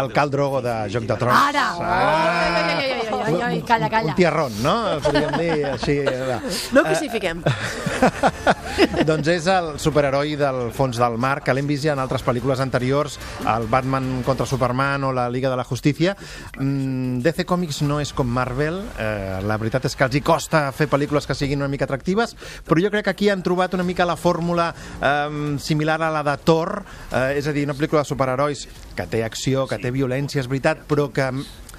El 0.00 0.12
Cal 0.16 0.30
Drogo 0.30 0.62
de 0.62 0.76
Joc 0.94 1.08
de 1.10 1.18
Trons. 1.18 1.40
Ara! 1.48 1.66
Ai, 1.78 1.88
ai, 1.88 2.62
ai, 2.62 2.78
ai, 2.78 3.08
ai, 3.10 3.34
ai, 3.34 3.42
ai, 3.48 3.62
calla, 3.66 3.90
calla. 3.90 4.14
Un 4.14 4.20
tiarrón, 4.20 4.62
no? 4.62 4.76
Podríem 5.02 5.34
dir 5.40 5.66
així. 5.74 5.98
No 6.72 6.84
Eh, 6.84 6.92
crucifiquem. 6.92 7.42
doncs 9.08 9.28
és 9.32 9.46
el 9.50 9.72
superheroi 9.82 10.36
del 10.38 10.68
fons 10.76 10.98
del 11.00 11.18
mar, 11.18 11.40
que 11.42 11.54
l'hem 11.56 11.66
vist 11.66 11.82
ja 11.88 11.96
en 11.96 12.02
altres 12.02 12.22
pel·lícules 12.24 12.62
anteriors, 12.62 13.18
el 13.42 13.66
Batman 13.70 14.22
contra 14.28 14.44
Superman 14.44 15.04
o 15.08 15.12
la 15.16 15.30
Liga 15.32 15.48
de 15.48 15.56
la 15.56 15.64
Justícia. 15.64 16.14
Mm, 16.58 17.22
DC 17.24 17.46
Comics 17.48 17.80
no 17.80 17.96
és 18.02 18.12
com 18.12 18.28
Marvel, 18.28 18.82
eh, 19.00 19.40
la 19.40 19.56
veritat 19.56 19.86
és 19.88 19.96
que 19.96 20.04
els 20.04 20.18
hi 20.18 20.20
costa 20.20 20.66
fer 20.76 20.84
pel·lícules 20.92 21.24
que 21.24 21.36
siguin 21.38 21.62
una 21.62 21.70
mica 21.72 21.88
atractives, 21.88 22.36
però 22.68 22.82
jo 22.84 22.90
crec 22.92 23.06
que 23.08 23.14
aquí 23.16 23.30
han 23.32 23.42
trobat 23.42 23.72
una 23.78 23.86
mica 23.88 24.04
la 24.04 24.18
fórmula 24.20 24.74
eh, 25.00 25.56
similar 25.64 26.02
a 26.02 26.12
la 26.12 26.22
de 26.26 26.36
Thor, 26.44 26.82
eh, 27.08 27.38
és 27.40 27.48
a 27.48 27.56
dir, 27.56 27.64
una 27.64 27.78
pel·lícula 27.78 28.04
de 28.04 28.10
superherois 28.12 28.66
que 28.94 29.08
té 29.08 29.24
acció, 29.24 29.64
que 29.66 29.80
té 29.80 29.94
violència, 29.94 30.42
és 30.44 30.50
veritat, 30.50 30.84
però 30.84 31.08
que 31.08 31.30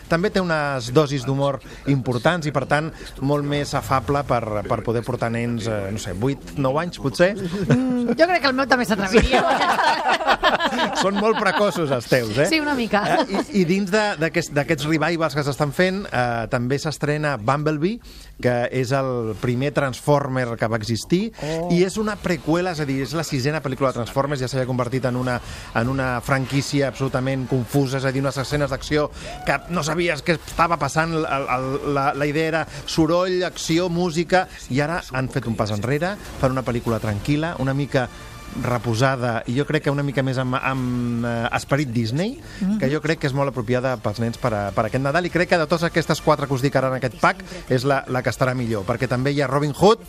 també 0.09 0.31
té 0.33 0.41
unes 0.43 0.89
dosis 0.95 1.25
d'humor 1.27 1.59
importants 1.91 2.47
i, 2.49 2.53
per 2.55 2.65
tant, 2.69 2.89
molt 3.21 3.45
més 3.47 3.73
afable 3.77 4.23
per, 4.27 4.41
per 4.67 4.81
poder 4.85 5.03
portar 5.05 5.31
nens, 5.33 5.67
eh, 5.69 5.89
no 5.93 6.01
sé, 6.01 6.15
8, 6.17 6.57
9 6.59 6.81
anys, 6.83 7.01
potser. 7.03 7.31
Mm, 7.37 8.15
jo 8.17 8.29
crec 8.29 8.43
que 8.43 8.51
el 8.51 8.57
meu 8.57 8.67
també 8.69 8.87
s'atreviria. 8.89 9.43
Són 11.03 11.17
molt 11.19 11.39
precoços 11.39 11.91
els 11.95 12.09
teus, 12.09 12.33
eh? 12.37 12.47
Sí, 12.49 12.59
una 12.63 12.75
mica. 12.77 13.03
Eh, 13.15 13.27
I, 13.29 13.43
I 13.61 13.65
dins 13.69 13.93
d'aquests 13.93 14.87
revivals 14.89 15.37
que 15.37 15.45
s'estan 15.45 15.73
fent, 15.75 16.03
eh, 16.09 16.47
també 16.51 16.79
s'estrena 16.81 17.37
Bumblebee, 17.37 17.99
que 18.41 18.69
és 18.71 18.91
el 18.95 19.35
primer 19.41 19.71
Transformer 19.75 20.55
que 20.57 20.67
va 20.71 20.77
existir, 20.79 21.31
Oh. 21.43 21.67
i 21.71 21.83
és 21.83 21.97
una 21.97 22.15
preqüela, 22.19 22.71
és 22.71 22.79
a 22.79 22.85
dir, 22.87 23.01
és 23.03 23.13
la 23.13 23.23
sisena 23.27 23.61
pel·lícula 23.63 23.91
de 23.91 23.99
Transformers, 23.99 24.41
ja 24.41 24.47
s'havia 24.47 24.67
convertit 24.67 25.05
en 25.05 25.15
una, 25.19 25.39
en 25.75 25.89
una 25.91 26.21
franquícia 26.21 26.87
absolutament 26.89 27.47
confusa, 27.47 27.97
és 27.99 28.05
a 28.05 28.11
dir, 28.11 28.21
unes 28.23 28.37
escenes 28.37 28.71
d'acció 28.71 29.09
que 29.45 29.59
no 29.69 29.83
sabies 29.83 30.23
què 30.25 30.37
estava 30.39 30.77
passant, 30.79 31.13
el, 31.13 31.25
el, 31.27 31.93
la, 31.95 32.09
la 32.15 32.27
idea 32.29 32.47
era 32.47 32.63
soroll, 32.85 33.43
acció, 33.43 33.89
música, 33.89 34.47
i 34.69 34.81
ara 34.81 35.01
han 35.13 35.29
fet 35.29 35.47
un 35.47 35.55
pas 35.59 35.71
enrere, 35.75 36.15
fan 36.39 36.55
una 36.55 36.63
pel·lícula 36.65 36.99
tranquil·la, 37.03 37.55
una 37.59 37.73
mica 37.73 38.07
reposada 38.63 39.43
i 39.47 39.55
jo 39.57 39.65
crec 39.69 39.85
que 39.85 39.93
una 39.93 40.03
mica 40.05 40.23
més 40.25 40.39
amb, 40.41 40.57
amb 40.59 41.25
eh, 41.27 41.35
esperit 41.55 41.91
Disney, 41.93 42.37
que 42.79 42.89
jo 42.91 43.01
crec 43.03 43.21
que 43.21 43.29
és 43.29 43.35
molt 43.35 43.53
apropiada 43.53 43.95
pels 44.01 44.21
nens 44.23 44.39
per, 44.41 44.53
a, 44.53 44.63
per 44.75 44.87
aquest 44.87 45.03
Nadal. 45.03 45.27
I 45.29 45.33
crec 45.33 45.53
que 45.53 45.61
de 45.61 45.67
totes 45.67 45.87
aquestes 45.89 46.21
quatre 46.25 46.47
que 46.47 46.57
us 46.57 46.65
dic 46.65 46.75
ara 46.75 46.91
en 46.91 46.99
aquest 46.99 47.19
pack 47.21 47.43
és 47.69 47.85
la, 47.87 48.03
la 48.07 48.23
que 48.25 48.33
estarà 48.33 48.55
millor, 48.57 48.85
perquè 48.87 49.09
també 49.11 49.33
hi 49.33 49.41
ha 49.43 49.51
Robin 49.51 49.75
Hood, 49.75 50.03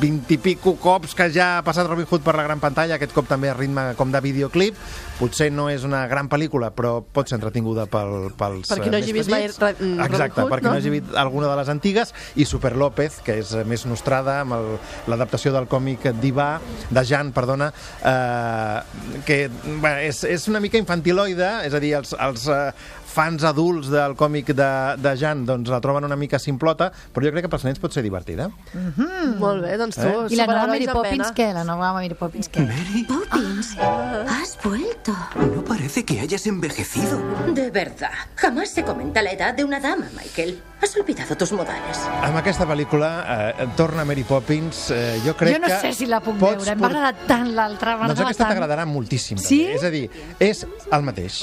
20 0.00 0.34
i 0.34 0.38
pico 0.42 0.74
cops 0.80 1.14
que 1.16 1.28
ja 1.32 1.56
ha 1.56 1.62
passat 1.64 1.88
Robin 1.88 2.06
Hood 2.08 2.24
per 2.24 2.34
la 2.36 2.44
gran 2.44 2.60
pantalla, 2.60 2.98
aquest 2.98 3.14
cop 3.16 3.28
també 3.30 3.48
a 3.50 3.56
ritme 3.56 3.88
com 3.96 4.12
de 4.12 4.20
videoclip. 4.24 4.76
Potser 5.16 5.48
no 5.52 5.68
és 5.72 5.86
una 5.88 6.02
gran 6.10 6.28
pel·lícula, 6.28 6.70
però 6.76 6.98
pot 7.00 7.30
ser 7.30 7.38
entretinguda 7.38 7.86
pel, 7.88 8.30
pels 8.36 8.68
Per 8.68 8.78
qui 8.82 8.92
no 8.92 8.98
eh, 8.98 9.02
hagi 9.02 9.14
més 9.16 9.24
vist 9.24 9.32
mai 9.32 9.46
Robin 9.48 10.02
Exacte, 10.04 10.42
Hood, 10.42 10.52
per 10.52 10.60
qui 10.60 10.68
no? 10.68 10.74
no 10.74 10.80
hagi 10.82 10.92
vist 10.98 11.16
alguna 11.16 11.48
de 11.48 11.56
les 11.62 11.72
antigues, 11.72 12.12
i 12.36 12.44
Super 12.48 12.74
López, 12.76 13.20
que 13.24 13.38
és 13.40 13.54
més 13.68 13.86
nostrada, 13.88 14.40
amb 14.44 15.08
l'adaptació 15.08 15.54
del 15.56 15.70
còmic 15.70 16.10
Divà, 16.20 16.50
de 16.90 17.06
Jan, 17.08 17.32
perdona, 17.36 17.70
eh, 18.04 19.22
que 19.26 19.40
bé, 19.48 19.96
és, 20.10 20.22
és 20.28 20.46
una 20.52 20.60
mica 20.60 20.80
infantiloide, 20.80 21.48
és 21.66 21.74
a 21.76 21.82
dir, 21.82 21.96
els, 22.02 22.12
els 22.28 22.46
eh, 22.52 22.70
fans 23.16 23.46
adults 23.48 23.88
del 23.92 24.16
còmic 24.18 24.52
de, 24.56 24.70
de 25.00 25.14
Jan 25.16 25.46
doncs 25.48 25.70
la 25.72 25.80
troben 25.84 26.04
una 26.04 26.18
mica 26.20 26.38
simplota, 26.42 26.90
però 27.14 27.26
jo 27.28 27.32
crec 27.34 27.46
que 27.46 27.52
pels 27.52 27.64
nens 27.64 27.80
pot 27.80 27.94
ser 27.94 28.04
divertida. 28.04 28.50
Mm. 28.74 29.36
Molt 29.40 29.64
bé, 29.64 29.76
doncs 29.80 29.96
tu, 29.96 30.06
Eh? 30.06 30.34
I 30.34 30.38
la 30.38 30.46
nova 30.50 30.66
Mary 30.70 30.86
Poppins, 30.90 31.32
què? 31.36 31.48
La 31.56 31.64
nova 31.66 31.92
Mary 31.96 32.16
Poppins, 32.18 32.50
què? 32.52 32.64
Poppins, 33.08 33.72
has 33.80 34.56
vuelto. 34.62 35.14
No 35.40 35.64
parece 35.64 36.04
que 36.04 36.20
hayas 36.20 36.46
envejecido. 36.46 37.18
De 37.54 37.70
verdad, 37.70 38.12
jamás 38.36 38.70
se 38.70 38.84
comenta 38.84 39.22
la 39.22 39.32
edad 39.32 39.54
de 39.54 39.64
una 39.64 39.80
dama, 39.80 40.06
Michael. 40.16 40.60
Has 40.82 40.94
olvidado 40.96 41.34
tus 41.40 41.52
modales. 41.56 42.02
Amb 42.20 42.36
aquesta 42.36 42.66
pel·lícula 42.68 43.08
eh, 43.56 43.66
torna 43.78 44.04
Mary 44.04 44.26
Poppins, 44.28 44.90
eh, 44.92 45.16
jo 45.24 45.32
crec 45.38 45.56
jo 45.56 45.60
no 45.62 45.70
que... 45.72 45.78
sé 45.80 45.92
si 45.96 46.06
la 46.06 46.20
puc 46.20 46.36
pots 46.36 46.66
veure, 46.66 46.74
em 46.76 46.82
va 46.84 46.90
agradar 46.90 47.26
tant 47.26 47.48
l'altra, 47.56 47.94
Doncs 48.02 48.20
aquesta 48.26 48.50
t'agradarà 48.50 48.84
moltíssim. 48.84 49.40
Sí? 49.40 49.62
També. 49.64 49.78
És 49.78 49.86
a 49.88 49.92
dir, 49.94 50.04
és 50.38 50.66
el 50.92 51.06
mateix. 51.06 51.38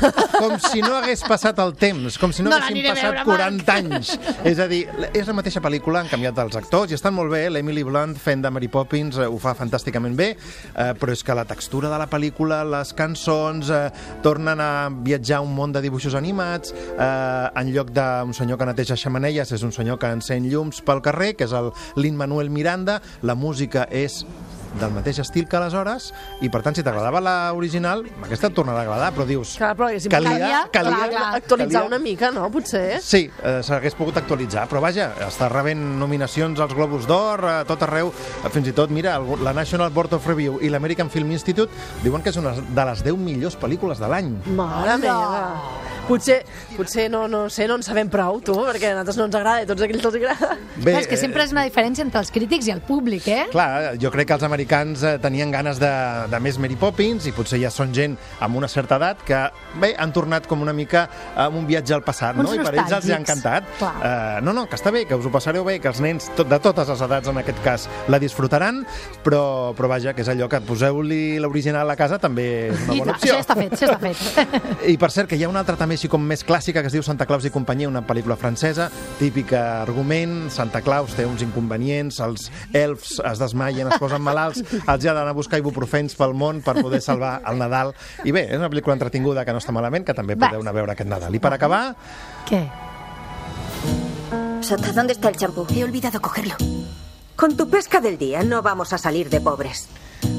Com 0.40 0.56
si 0.70 0.80
no 0.80 0.96
hagués 1.02 1.17
passat 1.26 1.58
el 1.62 1.74
temps, 1.78 2.18
com 2.20 2.32
si 2.34 2.44
no, 2.44 2.50
No 2.50 2.58
haguessin 2.58 2.86
passat 2.88 3.16
veure, 3.16 3.24
40 3.26 3.74
anys. 3.74 4.12
És 4.48 4.60
a 4.62 4.68
dir, 4.70 4.82
és 5.12 5.26
la 5.28 5.34
mateixa 5.36 5.62
pel·lícula, 5.64 6.02
han 6.02 6.10
canviat 6.10 6.38
els 6.44 6.58
actors 6.60 6.92
i 6.92 6.96
estan 6.98 7.14
molt 7.16 7.32
bé. 7.32 7.44
L'Emily 7.52 7.84
Blunt 7.86 8.16
fent 8.20 8.44
de 8.44 8.52
Mary 8.54 8.70
Poppins 8.72 9.18
eh, 9.18 9.28
ho 9.28 9.38
fa 9.42 9.54
fantàsticament 9.58 10.16
bé, 10.18 10.30
eh, 10.34 10.90
però 10.98 11.14
és 11.14 11.24
que 11.24 11.36
la 11.36 11.46
textura 11.48 11.90
de 11.92 12.00
la 12.00 12.08
pel·lícula, 12.10 12.60
les 12.68 12.92
cançons, 12.98 13.70
eh, 13.70 13.88
tornen 14.24 14.60
a 14.62 14.70
viatjar 14.92 15.40
un 15.44 15.54
món 15.56 15.74
de 15.74 15.82
dibuixos 15.84 16.16
animats, 16.18 16.74
eh, 16.74 17.60
en 17.60 17.72
lloc 17.74 17.92
d'un 17.96 18.34
senyor 18.36 18.58
que 18.58 18.68
neteja 18.70 18.98
xamanelles 18.98 19.52
és 19.52 19.64
un 19.66 19.72
senyor 19.74 19.98
que 19.98 20.10
encén 20.12 20.48
llums 20.50 20.82
pel 20.84 21.02
carrer, 21.04 21.34
que 21.36 21.48
és 21.48 21.56
el 21.56 21.72
Lin-Manuel 21.96 22.50
Miranda, 22.50 23.00
la 23.22 23.34
música 23.34 23.86
és 23.90 24.24
del 24.80 24.90
mateix 24.92 25.18
estil 25.22 25.46
que 25.48 25.56
aleshores 25.56 26.12
i 26.44 26.48
per 26.52 26.60
tant 26.62 26.76
si 26.76 26.82
t'agradava 26.84 27.20
l'original 27.24 28.04
aquesta 28.26 28.48
et 28.50 28.54
tornarà 28.54 28.82
a 28.82 28.86
agradar 28.86 29.12
però 29.16 29.24
dius 29.26 29.56
Clar, 29.56 29.74
però 29.76 29.88
calia, 29.88 30.08
calia, 30.10 30.60
calia, 30.72 31.08
clar, 31.08 31.34
actualitzar 31.40 31.82
calia. 31.82 31.86
una 31.88 31.98
mica, 31.98 32.30
no? 32.30 32.50
Potser. 32.50 33.00
Sí, 33.02 33.30
eh, 33.42 33.60
s'hagués 33.62 33.94
pogut 33.98 34.16
actualitzar, 34.20 34.66
però 34.68 34.80
vaja, 34.84 35.10
està 35.28 35.48
rebent 35.48 35.80
nominacions 35.98 36.60
als 36.60 36.74
Globus 36.74 37.06
d'Or, 37.08 37.44
a 37.44 37.64
tot 37.64 37.82
arreu, 37.82 38.12
eh, 38.44 38.48
fins 38.50 38.68
i 38.68 38.72
tot, 38.72 38.90
mira, 38.90 39.16
el- 39.16 39.42
la 39.44 39.52
National 39.52 39.90
Board 39.90 40.12
of 40.14 40.26
Review 40.26 40.58
i 40.62 40.68
l'American 40.68 41.10
Film 41.10 41.30
Institute 41.32 41.72
diuen 42.02 42.22
que 42.22 42.30
és 42.30 42.36
una 42.36 42.52
de 42.52 42.84
les 42.84 43.02
10 43.04 43.16
millors 43.16 43.56
pel·lícules 43.58 43.98
de 43.98 44.08
l'any. 44.08 44.32
Mare 44.54 44.98
meva. 44.98 45.52
Potser, 46.08 46.38
potser 46.74 47.10
no, 47.10 47.26
no 47.28 47.50
sé, 47.52 47.66
no 47.68 47.74
en 47.76 47.82
sabem 47.84 48.08
prou, 48.08 48.38
tu, 48.40 48.54
perquè 48.64 48.88
a 48.88 48.96
nosaltres 48.96 49.18
no 49.18 49.24
ens 49.28 49.34
agrada 49.36 49.60
i 49.60 49.64
a 49.64 49.68
tots 49.68 49.82
aquells 49.84 50.06
els 50.08 50.14
agrada. 50.16 50.54
Bé, 50.78 50.92
Clar, 50.94 51.02
és 51.02 51.06
que 51.10 51.18
sempre 51.20 51.42
és 51.44 51.52
una 51.52 51.66
diferència 51.66 52.00
entre 52.00 52.22
els 52.22 52.30
crítics 52.32 52.64
i 52.66 52.72
el 52.72 52.80
públic, 52.80 53.26
eh? 53.28 53.42
Clar, 53.52 53.98
jo 54.00 54.08
crec 54.10 54.26
que 54.30 54.32
els 54.32 54.42
americans 54.42 54.57
eh, 54.66 55.18
tenien 55.22 55.50
ganes 55.52 55.78
de, 55.78 55.90
de 56.30 56.40
més 56.40 56.58
Mary 56.58 56.76
Poppins 56.76 57.26
i 57.28 57.32
potser 57.36 57.60
ja 57.62 57.70
són 57.70 57.92
gent 57.94 58.16
amb 58.40 58.56
una 58.56 58.68
certa 58.68 58.96
edat 58.96 59.22
que, 59.26 59.40
bé, 59.80 59.94
han 59.98 60.12
tornat 60.12 60.46
com 60.48 60.62
una 60.62 60.72
mica 60.72 61.06
amb 61.36 61.58
un 61.58 61.66
viatge 61.68 61.94
al 61.94 62.02
passat, 62.06 62.36
Uns 62.38 62.48
no? 62.48 62.54
I 62.56 62.64
per 62.64 62.74
ells 62.74 62.94
els 62.98 63.08
hi 63.08 63.14
ha 63.14 63.20
encantat. 63.20 63.68
Clar. 63.78 63.92
Uh, 63.98 64.44
no, 64.44 64.54
no, 64.56 64.66
que 64.70 64.78
està 64.78 64.92
bé, 64.94 65.04
que 65.08 65.18
us 65.18 65.26
ho 65.26 65.32
passareu 65.34 65.66
bé, 65.66 65.78
que 65.82 65.90
els 65.90 66.00
nens 66.04 66.30
tot, 66.36 66.48
de 66.48 66.58
totes 66.62 66.88
les 66.88 67.04
edats, 67.08 67.28
en 67.28 67.42
aquest 67.42 67.62
cas, 67.64 67.88
la 68.08 68.20
disfrutaran, 68.22 68.82
però, 69.24 69.42
però 69.78 69.90
vaja, 69.90 70.14
que 70.16 70.24
és 70.24 70.32
allò 70.32 70.48
que 70.50 70.60
poseu-li 70.66 71.38
l'original 71.42 71.90
a 71.90 71.98
casa 71.98 72.18
també 72.22 72.48
és 72.70 72.86
una 72.86 72.96
I 72.96 73.02
bona 73.02 73.18
clar, 73.18 73.18
opció. 73.18 73.34
això 73.34 73.36
ja 73.36 73.44
està 73.44 73.58
fet, 73.58 73.76
això 73.76 73.92
està 73.92 74.48
fet. 74.48 74.88
I 74.94 74.96
per 75.00 75.12
cert, 75.14 75.28
que 75.30 75.36
hi 75.38 75.44
ha 75.44 75.52
una 75.52 75.62
altra 75.64 75.76
també 75.80 75.98
així 75.98 76.08
com 76.10 76.24
més 76.24 76.44
clàssica 76.46 76.80
que 76.82 76.88
es 76.90 76.96
diu 76.96 77.04
Santa 77.04 77.26
Claus 77.28 77.44
i 77.44 77.52
companyia, 77.54 77.90
una 77.90 78.04
pel·lícula 78.06 78.38
francesa, 78.40 78.88
típica 79.18 79.82
argument, 79.82 80.48
Santa 80.54 80.80
Claus 80.84 81.12
té 81.18 81.26
uns 81.28 81.44
inconvenients, 81.44 82.22
els 82.24 82.48
elfs 82.72 83.18
es 83.28 83.42
desmaien, 83.42 83.90
es 83.92 84.00
posen 84.00 84.24
malalts, 84.24 84.47
els 84.56 85.04
hi 85.04 85.08
ha 85.08 85.14
d'anar 85.14 85.34
a 85.34 85.36
buscar 85.36 85.60
ibuprofens 85.60 86.16
pel 86.18 86.34
món 86.34 86.62
per 86.64 86.78
poder 86.80 87.00
salvar 87.04 87.38
el 87.46 87.58
Nadal. 87.60 87.94
I 88.24 88.32
bé, 88.32 88.46
és 88.48 88.58
una 88.58 88.70
pel·lícula 88.72 88.96
entretinguda 88.98 89.44
que 89.44 89.54
no 89.54 89.62
està 89.62 89.74
malament, 89.74 90.06
que 90.06 90.16
també 90.16 90.36
podeu 90.38 90.62
anar 90.64 90.74
a 90.74 90.78
veure 90.80 90.96
aquest 90.96 91.10
Nadal. 91.10 91.34
I 91.34 91.42
per 91.42 91.52
acabar, 91.54 91.82
¿Qué? 92.48 92.68
Sota, 94.60 94.92
¿dónde 94.92 95.12
está 95.12 95.28
el 95.28 95.36
champú? 95.36 95.66
He 95.74 95.84
olvidado 95.84 96.20
cogerlo. 96.20 96.54
Con 97.36 97.56
tu 97.56 97.70
pesca 97.70 98.00
del 98.00 98.18
día 98.18 98.42
no 98.42 98.62
vamos 98.62 98.92
a 98.92 98.98
salir 98.98 99.30
de 99.30 99.40
pobres. 99.40 99.88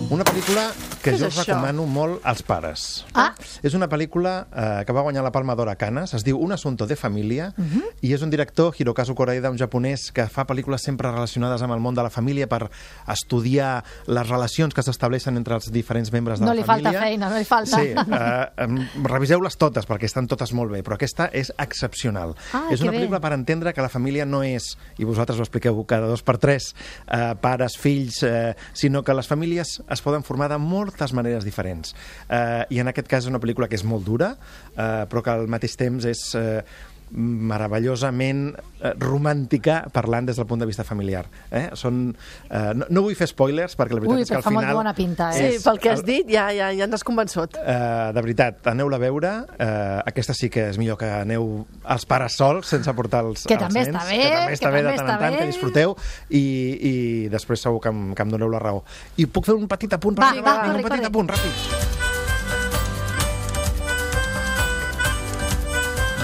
Una 0.09 0.23
pel·lícula 0.25 0.71
que 1.03 1.11
jo 1.17 1.27
us 1.27 1.37
això? 1.37 1.45
recomano 1.53 1.85
molt 1.85 2.21
als 2.25 2.41
pares. 2.43 3.05
Ah. 3.13 3.33
És 3.63 3.73
una 3.77 3.87
pel·lícula 3.87 4.47
eh, 4.49 4.83
que 4.85 4.93
va 4.93 5.01
guanyar 5.05 5.21
la 5.23 5.31
Palma 5.31 5.53
d'Or 5.55 5.69
a 5.69 5.75
Canes, 5.75 6.13
es 6.17 6.23
diu 6.25 6.39
Un 6.39 6.51
assunto 6.51 6.87
de 6.87 6.95
família, 6.95 7.53
Mhm. 7.57 7.83
i 8.01 8.13
és 8.13 8.21
un 8.21 8.29
director, 8.29 8.73
Hirokazu 8.77 9.13
Koreeda, 9.15 9.51
un 9.51 9.57
japonès, 9.57 10.11
que 10.11 10.25
fa 10.27 10.45
pel·lícules 10.47 10.79
sempre 10.81 11.11
relacionades 11.11 11.61
amb 11.61 11.73
el 11.73 11.79
món 11.79 11.93
de 11.95 12.01
la 12.03 12.09
família 12.09 12.47
per 12.49 12.69
estudiar 13.07 13.83
les 14.07 14.27
relacions 14.29 14.73
que 14.73 14.81
s'estableixen 14.83 15.37
entre 15.37 15.55
els 15.55 15.71
diferents 15.71 16.11
membres 16.11 16.39
de 16.39 16.45
No 16.45 16.53
la 16.53 16.59
li 16.59 16.63
família. 16.63 16.91
falta 16.91 17.05
feina, 17.05 17.29
no 17.29 17.37
li 17.37 17.45
falta. 17.45 17.77
Sí, 17.77 17.93
eh, 17.93 18.85
reviseu-les 19.03 19.57
totes, 19.57 19.87
perquè 19.87 20.05
estan 20.05 20.27
totes 20.27 20.53
molt 20.53 20.71
bé, 20.71 20.83
però 20.83 20.95
aquesta 20.95 21.29
és 21.33 21.51
excepcional. 21.57 22.35
Ah, 22.53 22.67
és 22.71 22.81
una 22.81 22.91
bé. 22.91 22.99
pel·lícula 22.99 23.19
per 23.21 23.33
entendre 23.33 23.73
que 23.73 23.81
la 23.81 23.89
família 23.89 24.25
no 24.25 24.41
és, 24.43 24.75
i 24.97 25.03
vosaltres 25.05 25.39
ho 25.39 25.43
expliqueu 25.43 25.85
cada 25.85 26.07
dos 26.07 26.23
per 26.23 26.37
tres, 26.37 26.73
eh, 27.07 27.35
pares, 27.39 27.77
fills, 27.77 28.23
eh, 28.23 28.55
sinó 28.73 29.03
que 29.03 29.13
les 29.13 29.27
famílies 29.27 29.81
es 29.89 29.98
poden 30.05 30.25
formar 30.27 30.49
de 30.51 30.59
moltes 30.61 31.13
maneres 31.17 31.47
diferents. 31.47 31.95
Eh, 32.29 32.65
I 32.69 32.81
en 32.83 32.91
aquest 32.91 33.09
cas 33.09 33.25
és 33.25 33.31
una 33.31 33.41
pel·lícula 33.41 33.69
que 33.69 33.77
és 33.79 33.85
molt 33.87 34.05
dura, 34.07 34.33
eh, 34.75 35.05
però 35.09 35.23
que 35.25 35.35
al 35.35 35.51
mateix 35.51 35.77
temps 35.79 36.07
és... 36.09 36.23
Eh, 36.39 36.63
meravellosament 37.11 38.53
eh, 38.81 38.93
romàntica 39.01 39.81
parlant 39.93 40.27
des 40.29 40.37
del 40.39 40.45
punt 40.49 40.61
de 40.61 40.67
vista 40.69 40.83
familiar. 40.87 41.25
Eh? 41.51 41.69
Són, 41.79 42.15
eh, 42.49 42.71
no, 42.77 42.87
no 42.89 43.03
vull 43.05 43.15
fer 43.17 43.27
spoilers 43.31 43.75
perquè 43.79 43.97
la 43.97 44.01
veritat 44.03 44.15
Ui, 44.17 44.23
és 44.25 44.31
que 44.31 44.37
al 44.39 44.45
fa 44.45 44.53
molt 44.53 44.65
final... 44.67 44.77
bona 44.79 44.93
pinta, 44.97 45.31
Sí, 45.35 45.43
eh? 45.43 45.59
pel 45.63 45.79
que 45.81 45.91
has 45.93 46.03
dit 46.05 46.29
ja, 46.31 46.47
ja, 46.55 46.69
ja 46.75 46.87
ens 46.87 46.99
has 46.99 47.05
convençut. 47.07 47.57
Uh, 47.59 48.09
de 48.15 48.23
veritat, 48.25 48.61
aneu-la 48.71 48.99
a 48.99 49.03
veure. 49.03 49.33
Uh, 49.57 49.99
aquesta 50.09 50.35
sí 50.37 50.49
que 50.53 50.67
és 50.71 50.79
millor 50.81 50.99
que 51.01 51.09
aneu 51.19 51.65
els 51.89 52.05
pares 52.09 52.37
sols, 52.39 52.69
sense 52.69 52.93
portar 52.97 53.23
els, 53.27 53.45
Que 53.49 53.57
els 53.57 53.65
també 53.67 53.85
nens. 53.85 53.95
està 53.95 54.05
bé, 54.09 54.19
que 54.19 54.29
també 54.29 54.49
que 54.49 54.59
està 54.59 54.71
bé 54.73 54.83
de 54.83 54.95
tant 54.95 55.13
en 55.15 55.23
tant, 55.25 55.37
que 55.39 55.47
disfruteu 55.49 55.95
i, 56.29 56.43
i 56.91 56.93
després 57.33 57.61
segur 57.65 57.81
que 57.83 57.89
em, 57.93 58.11
que 58.15 58.25
em 58.27 58.35
doneu 58.37 58.49
la 58.53 58.61
raó. 58.63 58.83
I 59.17 59.25
puc 59.27 59.49
fer 59.49 59.57
un 59.57 59.67
petit 59.67 59.93
apunt? 59.97 60.17
Va, 60.19 60.31
Vinga, 60.33 60.45
va, 60.45 60.57
vinga, 60.63 60.67
corre, 60.67 60.77
un 60.77 60.89
petit 60.89 60.97
corre. 60.99 61.11
apunt, 61.13 61.33
ràpid. 61.35 61.98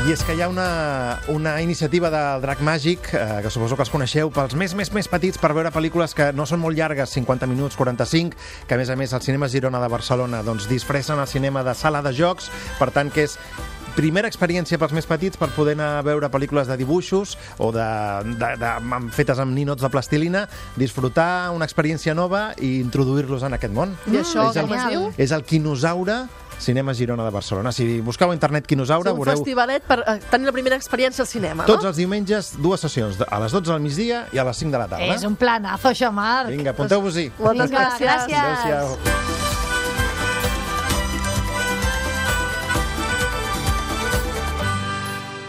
I 0.06 0.12
és 0.14 0.22
que 0.22 0.36
hi 0.38 0.42
ha 0.46 0.48
una, 0.52 1.18
una 1.34 1.56
iniciativa 1.64 2.12
del 2.14 2.44
Drac 2.44 2.60
Màgic, 2.62 3.08
eh, 3.18 3.40
que 3.42 3.50
suposo 3.50 3.74
que 3.74 3.82
els 3.82 3.90
coneixeu, 3.90 4.30
pels 4.30 4.54
més, 4.54 4.76
més, 4.78 4.92
més 4.94 5.08
petits 5.10 5.40
per 5.42 5.50
veure 5.58 5.72
pel·lícules 5.74 6.14
que 6.14 6.28
no 6.38 6.46
són 6.46 6.62
molt 6.62 6.78
llargues, 6.78 7.10
50 7.18 7.50
minuts, 7.50 7.74
45, 7.80 8.38
que 8.70 8.76
a 8.76 8.78
més 8.78 8.92
a 8.94 9.00
més 9.00 9.16
el 9.18 9.24
cinema 9.26 9.50
Girona 9.50 9.82
de 9.82 9.90
Barcelona 9.90 10.44
doncs, 10.46 10.68
disfressen 10.70 11.18
el 11.18 11.26
cinema 11.26 11.64
de 11.66 11.74
sala 11.74 12.04
de 12.06 12.14
jocs, 12.14 12.52
per 12.78 12.92
tant 12.94 13.10
que 13.10 13.26
és 13.26 13.40
primera 13.96 14.30
experiència 14.32 14.80
pels 14.82 14.94
més 14.96 15.08
petits 15.10 15.40
per 15.40 15.50
poder 15.56 15.76
anar 15.78 15.90
a 16.00 16.06
veure 16.06 16.30
pel·lícules 16.32 16.70
de 16.70 16.78
dibuixos 16.80 17.36
o 17.58 17.72
de, 17.76 17.90
de, 18.36 18.54
de, 18.62 18.72
amb, 18.76 19.12
fetes 19.16 19.40
amb 19.42 19.56
ninots 19.56 19.84
de 19.84 19.92
plastilina, 19.92 20.46
disfrutar 20.76 21.52
una 21.56 21.68
experiència 21.68 22.16
nova 22.18 22.50
i 22.60 22.78
introduir-los 22.82 23.46
en 23.48 23.58
aquest 23.58 23.76
món. 23.76 23.96
I 24.12 24.22
això 24.22 24.50
és 24.52 24.60
el, 24.60 24.68
com 24.68 24.78
es 24.78 24.90
diu? 24.92 25.08
És 25.26 25.36
el 25.36 25.46
Quinosaure 25.48 26.26
Cinema 26.60 26.94
Girona 26.94 27.26
de 27.26 27.32
Barcelona. 27.32 27.72
Si 27.76 28.00
busqueu 28.02 28.32
a 28.32 28.36
internet 28.36 28.68
Quinosaure, 28.68 29.10
És 29.10 29.14
un 29.14 29.20
veureu 29.20 29.40
festivalet 29.40 29.84
per 29.88 30.00
eh, 30.06 30.18
tenir 30.32 30.48
la 30.50 30.56
primera 30.56 30.80
experiència 30.80 31.26
al 31.26 31.30
cinema, 31.30 31.68
tots 31.68 31.84
no? 31.84 31.92
els 31.92 32.00
diumenges 32.00 32.54
dues 32.64 32.86
sessions, 32.86 33.20
a 33.28 33.42
les 33.44 33.56
12 33.56 33.72
del 33.74 33.84
migdia 33.84 34.26
i 34.32 34.40
a 34.40 34.48
les 34.48 34.64
5 34.64 34.72
de 34.72 34.84
la 34.84 34.88
tarda. 34.92 35.12
És 35.16 35.28
un 35.28 35.36
planazo, 35.40 35.92
això, 35.92 36.12
Marc. 36.16 36.52
Vinga, 36.54 36.76
apunteu-vos-hi. 36.76 37.32
Moltes 37.40 37.76
gràcies. 37.76 38.08
gràcies. 38.08 38.40
Adéu-siau. 38.40 39.45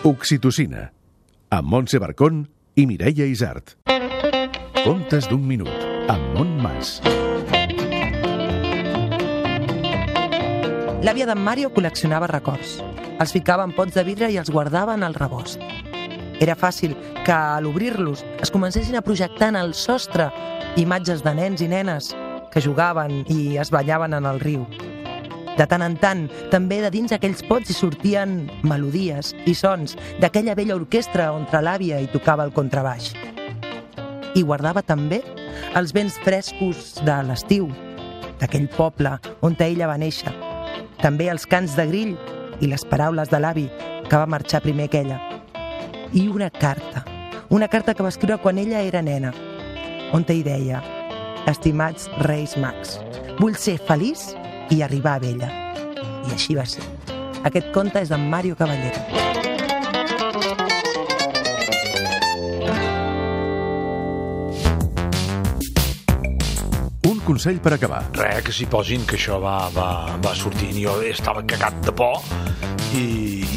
Oxitocina, 0.07 0.93
amb 1.51 1.67
Montse 1.67 1.99
Barcón 1.99 2.45
i 2.79 2.85
Mireia 2.87 3.25
Isart. 3.27 3.73
Contes 4.85 5.27
d'un 5.27 5.43
minut, 5.43 5.83
amb 6.07 6.29
Mont 6.37 6.53
Mas. 6.63 6.93
L'àvia 11.03 11.27
d'en 11.27 11.43
Mario 11.43 11.73
col·leccionava 11.75 12.31
records. 12.31 12.79
els 13.19 13.35
ficava 13.35 13.67
en 13.67 13.75
pots 13.75 13.99
de 13.99 14.07
vidre 14.07 14.31
i 14.31 14.39
els 14.39 14.55
guardava 14.55 14.95
en 14.95 15.03
el 15.03 15.19
rebost. 15.19 15.59
Era 16.39 16.55
fàcil 16.55 16.95
que, 17.25 17.33
a 17.33 17.59
l'obrir-los, 17.61 18.23
es 18.39 18.55
comencessin 18.55 18.95
a 18.95 19.03
projectar 19.03 19.49
en 19.49 19.57
el 19.57 19.75
sostre 19.75 20.31
imatges 20.77 21.25
de 21.27 21.35
nens 21.35 21.67
i 21.67 21.67
nenes 21.67 22.15
que 22.53 22.63
jugaven 22.63 23.25
i 23.27 23.57
es 23.59 23.75
ballaven 23.75 24.15
en 24.15 24.31
el 24.31 24.39
riu. 24.39 24.69
De 25.57 25.65
tant 25.65 25.81
en 25.81 25.97
tant, 25.97 26.27
també 26.53 26.83
de 26.85 26.91
dins 26.93 27.13
aquells 27.17 27.41
pots 27.49 27.71
hi 27.73 27.77
sortien 27.77 28.37
melodies 28.67 29.33
i 29.49 29.55
sons 29.57 29.97
d'aquella 30.21 30.57
vella 30.59 30.77
orquestra 30.77 31.31
on 31.33 31.47
l'àvia 31.49 32.01
hi 32.01 32.11
tocava 32.13 32.45
el 32.45 32.53
contrabaix. 32.53 33.15
I 34.37 34.43
guardava 34.45 34.83
també 34.85 35.23
els 35.75 35.95
vents 35.97 36.19
frescos 36.21 37.01
de 37.07 37.17
l'estiu, 37.25 37.71
d'aquell 38.41 38.69
poble 38.77 39.17
on 39.41 39.57
ella 39.59 39.89
va 39.89 39.97
néixer. 39.97 40.33
També 41.01 41.31
els 41.33 41.47
cants 41.47 41.77
de 41.77 41.87
grill 41.89 42.17
i 42.61 42.69
les 42.69 42.85
paraules 42.85 43.33
de 43.33 43.41
l'avi, 43.41 43.69
que 44.09 44.17
va 44.17 44.27
marxar 44.27 44.63
primer 44.63 44.89
que 44.89 45.01
ella. 45.01 45.21
I 46.13 46.29
una 46.29 46.51
carta, 46.51 47.05
una 47.49 47.69
carta 47.69 47.95
que 47.95 48.03
va 48.03 48.13
escriure 48.13 48.39
quan 48.39 48.59
ella 48.59 48.83
era 48.83 49.03
nena, 49.03 49.33
on 50.13 50.25
hi 50.29 50.43
deia 50.43 50.83
Estimats 51.47 52.11
Reis 52.23 52.57
Mags, 52.57 52.99
vull 53.41 53.57
ser 53.57 53.79
feliç 53.79 54.35
i 54.71 54.83
arribar 54.83 55.17
a 55.17 55.23
vella. 55.23 55.49
I 56.27 56.35
així 56.35 56.57
va 56.59 56.67
ser. 56.67 56.83
Aquest 57.47 57.71
conte 57.75 58.01
és 58.03 58.11
d'en 58.11 58.25
Mario 58.31 58.57
Caballero. 58.59 58.99
Un 67.07 67.21
consell 67.27 67.61
per 67.63 67.77
acabar. 67.77 68.03
Res, 68.19 68.43
que 68.47 68.55
s'hi 68.55 68.67
posin, 68.71 69.07
que 69.07 69.19
això 69.19 69.39
va, 69.43 69.59
va, 69.75 69.91
va 70.23 70.35
sortint. 70.35 70.75
Jo 70.83 70.99
estava 71.07 71.45
cagat 71.47 71.79
de 71.87 71.95
por 71.95 72.23
i, 72.95 73.07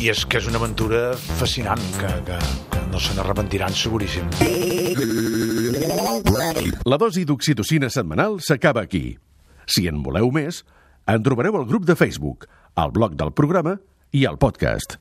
i 0.03 0.09
és 0.13 0.25
que 0.29 0.37
és 0.41 0.49
una 0.49 0.61
aventura 0.61 1.13
fascinant, 1.17 1.81
que, 1.97 2.11
que, 2.27 2.37
que 2.73 2.83
no 2.93 3.01
se 3.01 3.15
n'arrepentiran 3.17 3.73
seguríssim. 3.73 4.29
La 6.85 6.97
dosi 7.01 7.25
d'oxitocina 7.25 7.89
setmanal 7.93 8.39
s'acaba 8.45 8.85
aquí. 8.85 9.17
Si 9.69 9.85
en 9.89 10.01
voleu 10.05 10.31
més, 10.33 10.63
en 11.05 11.21
trobareu 11.23 11.59
al 11.59 11.67
grup 11.69 11.85
de 11.85 11.95
Facebook, 11.95 12.47
al 12.73 12.91
blog 12.91 13.13
del 13.19 13.31
programa 13.33 13.77
i 14.11 14.25
al 14.25 14.41
podcast. 14.41 14.97